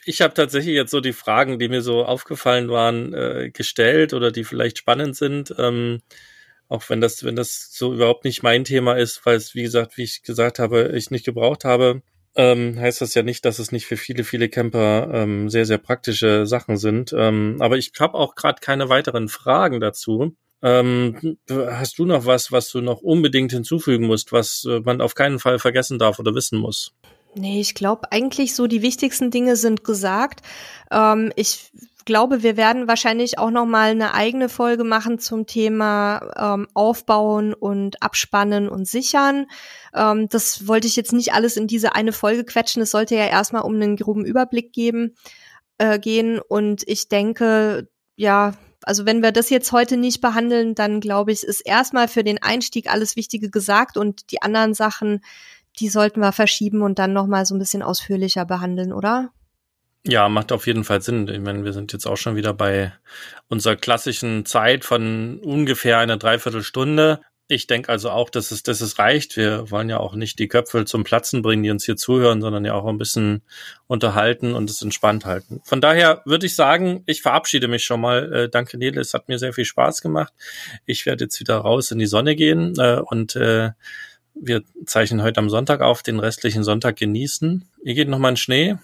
[0.08, 4.32] ich habe tatsächlich jetzt so die Fragen, die mir so aufgefallen waren, äh, gestellt oder
[4.32, 5.54] die vielleicht spannend sind.
[5.58, 6.00] Ähm,
[6.68, 9.98] auch wenn das, wenn das so überhaupt nicht mein Thema ist, weil es, wie gesagt,
[9.98, 12.02] wie ich gesagt habe, ich nicht gebraucht habe,
[12.36, 15.78] ähm, heißt das ja nicht, dass es nicht für viele, viele Camper ähm, sehr, sehr
[15.78, 17.14] praktische Sachen sind.
[17.14, 20.36] Ähm, aber ich habe auch gerade keine weiteren Fragen dazu.
[20.62, 25.14] Ähm, hast du noch was, was du noch unbedingt hinzufügen musst, was äh, man auf
[25.14, 26.94] keinen Fall vergessen darf oder wissen muss?
[27.34, 30.40] Nee, ich glaube eigentlich so die wichtigsten Dinge sind gesagt.
[30.90, 31.70] Ähm, ich
[32.08, 37.52] glaube, wir werden wahrscheinlich auch noch mal eine eigene Folge machen zum Thema ähm, Aufbauen
[37.52, 39.46] und Abspannen und Sichern.
[39.94, 42.82] Ähm, das wollte ich jetzt nicht alles in diese eine Folge quetschen.
[42.82, 45.16] Es sollte ja erstmal um einen groben Überblick geben
[45.76, 46.40] äh, gehen.
[46.40, 51.42] Und ich denke, ja, also wenn wir das jetzt heute nicht behandeln, dann glaube ich,
[51.42, 55.20] ist erstmal für den Einstieg alles Wichtige gesagt und die anderen Sachen
[55.80, 59.30] die sollten wir verschieben und dann nochmal so ein bisschen ausführlicher behandeln, oder?
[60.06, 61.28] Ja, macht auf jeden Fall Sinn.
[61.28, 62.92] Ich meine, wir sind jetzt auch schon wieder bei
[63.48, 67.20] unserer klassischen Zeit von ungefähr einer Dreiviertelstunde.
[67.50, 69.36] Ich denke also auch, dass es, dass es reicht.
[69.36, 72.64] Wir wollen ja auch nicht die Köpfe zum Platzen bringen, die uns hier zuhören, sondern
[72.64, 73.42] ja auch ein bisschen
[73.86, 75.60] unterhalten und es entspannt halten.
[75.64, 78.32] Von daher würde ich sagen, ich verabschiede mich schon mal.
[78.32, 79.00] Äh, danke, Nele.
[79.00, 80.32] Es hat mir sehr viel Spaß gemacht.
[80.84, 83.70] Ich werde jetzt wieder raus in die Sonne gehen äh, und äh,
[84.40, 87.68] wir zeichnen heute am Sonntag auf, den restlichen Sonntag genießen.
[87.82, 88.76] Ihr geht noch mal in Schnee?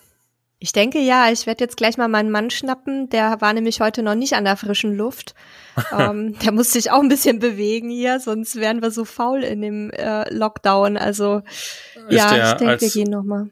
[0.59, 3.09] Ich denke ja, ich werde jetzt gleich mal meinen Mann schnappen.
[3.11, 5.35] Der war nämlich heute noch nicht an der frischen Luft.
[5.99, 9.61] ähm, der muss sich auch ein bisschen bewegen hier, sonst wären wir so faul in
[9.61, 10.97] dem äh, Lockdown.
[10.97, 11.43] Also
[12.09, 13.51] ist ja, ich denke, wir gehen noch mal.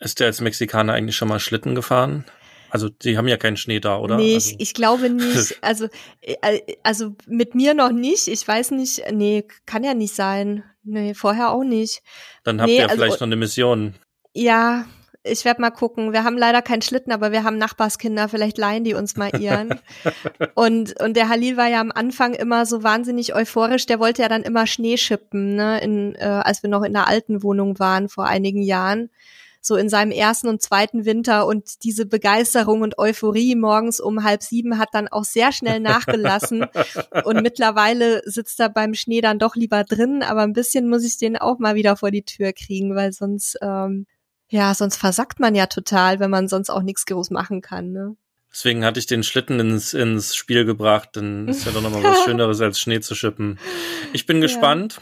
[0.00, 2.24] Ist der als Mexikaner eigentlich schon mal Schlitten gefahren?
[2.68, 4.16] Also die haben ja keinen Schnee da, oder?
[4.16, 4.50] Nee, also.
[4.50, 5.58] ich, ich glaube nicht.
[5.62, 5.88] Also,
[6.20, 8.28] äh, also mit mir noch nicht.
[8.28, 9.02] Ich weiß nicht.
[9.12, 10.64] Nee, kann ja nicht sein.
[10.84, 12.02] Nee, vorher auch nicht.
[12.42, 13.94] Dann habt nee, ihr also, vielleicht noch eine Mission.
[14.34, 14.84] Ja,
[15.22, 16.12] ich werde mal gucken.
[16.12, 18.28] Wir haben leider keinen Schlitten, aber wir haben Nachbarskinder.
[18.28, 19.80] Vielleicht leihen die uns mal ihren.
[20.54, 23.86] und, und der Halil war ja am Anfang immer so wahnsinnig euphorisch.
[23.86, 27.08] Der wollte ja dann immer Schnee schippen, ne, in, äh, als wir noch in der
[27.08, 29.10] alten Wohnung waren vor einigen Jahren
[29.66, 34.42] so in seinem ersten und zweiten Winter und diese Begeisterung und Euphorie morgens um halb
[34.42, 36.66] sieben hat dann auch sehr schnell nachgelassen
[37.24, 41.16] und mittlerweile sitzt er beim Schnee dann doch lieber drin, aber ein bisschen muss ich
[41.16, 44.06] den auch mal wieder vor die Tür kriegen, weil sonst ähm,
[44.50, 48.16] ja, sonst versackt man ja total, wenn man sonst auch nichts groß machen kann, ne?
[48.52, 52.22] Deswegen hatte ich den Schlitten ins, ins Spiel gebracht, dann ist ja doch nochmal was
[52.24, 53.58] Schöneres als Schnee zu schippen.
[54.12, 55.00] Ich bin gespannt.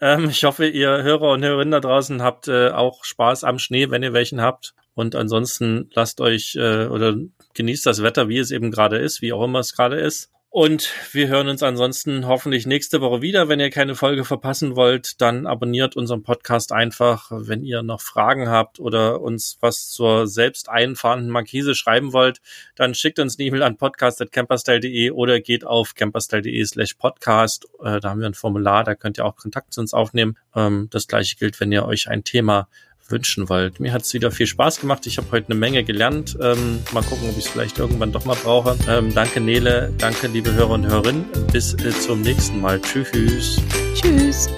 [0.00, 3.90] Ähm, ich hoffe, ihr Hörer und Hörerinnen da draußen habt äh, auch Spaß am Schnee,
[3.90, 4.74] wenn ihr welchen habt.
[4.94, 7.14] Und ansonsten lasst euch äh, oder
[7.54, 10.30] genießt das Wetter, wie es eben gerade ist, wie auch immer es gerade ist.
[10.58, 13.48] Und wir hören uns ansonsten hoffentlich nächste Woche wieder.
[13.48, 17.30] Wenn ihr keine Folge verpassen wollt, dann abonniert unseren Podcast einfach.
[17.30, 22.40] Wenn ihr noch Fragen habt oder uns was zur selbst einfahrenden Markise schreiben wollt,
[22.74, 27.66] dann schickt uns eine E-Mail an podcast.camperstyle.de oder geht auf camperstyle.de slash podcast.
[27.80, 30.36] Äh, da haben wir ein Formular, da könnt ihr auch Kontakt zu uns aufnehmen.
[30.56, 32.66] Ähm, das gleiche gilt, wenn ihr euch ein Thema
[33.08, 33.80] wünschen wollt.
[33.80, 35.06] Mir hat es wieder viel Spaß gemacht.
[35.06, 36.36] Ich habe heute eine Menge gelernt.
[36.40, 38.76] Ähm, mal gucken, ob ich es vielleicht irgendwann doch mal brauche.
[38.88, 41.24] Ähm, danke Nele, danke liebe Hörer und Hörerinnen.
[41.52, 42.80] Bis äh, zum nächsten Mal.
[42.80, 43.60] Tschüss.
[43.94, 44.48] Tschüss.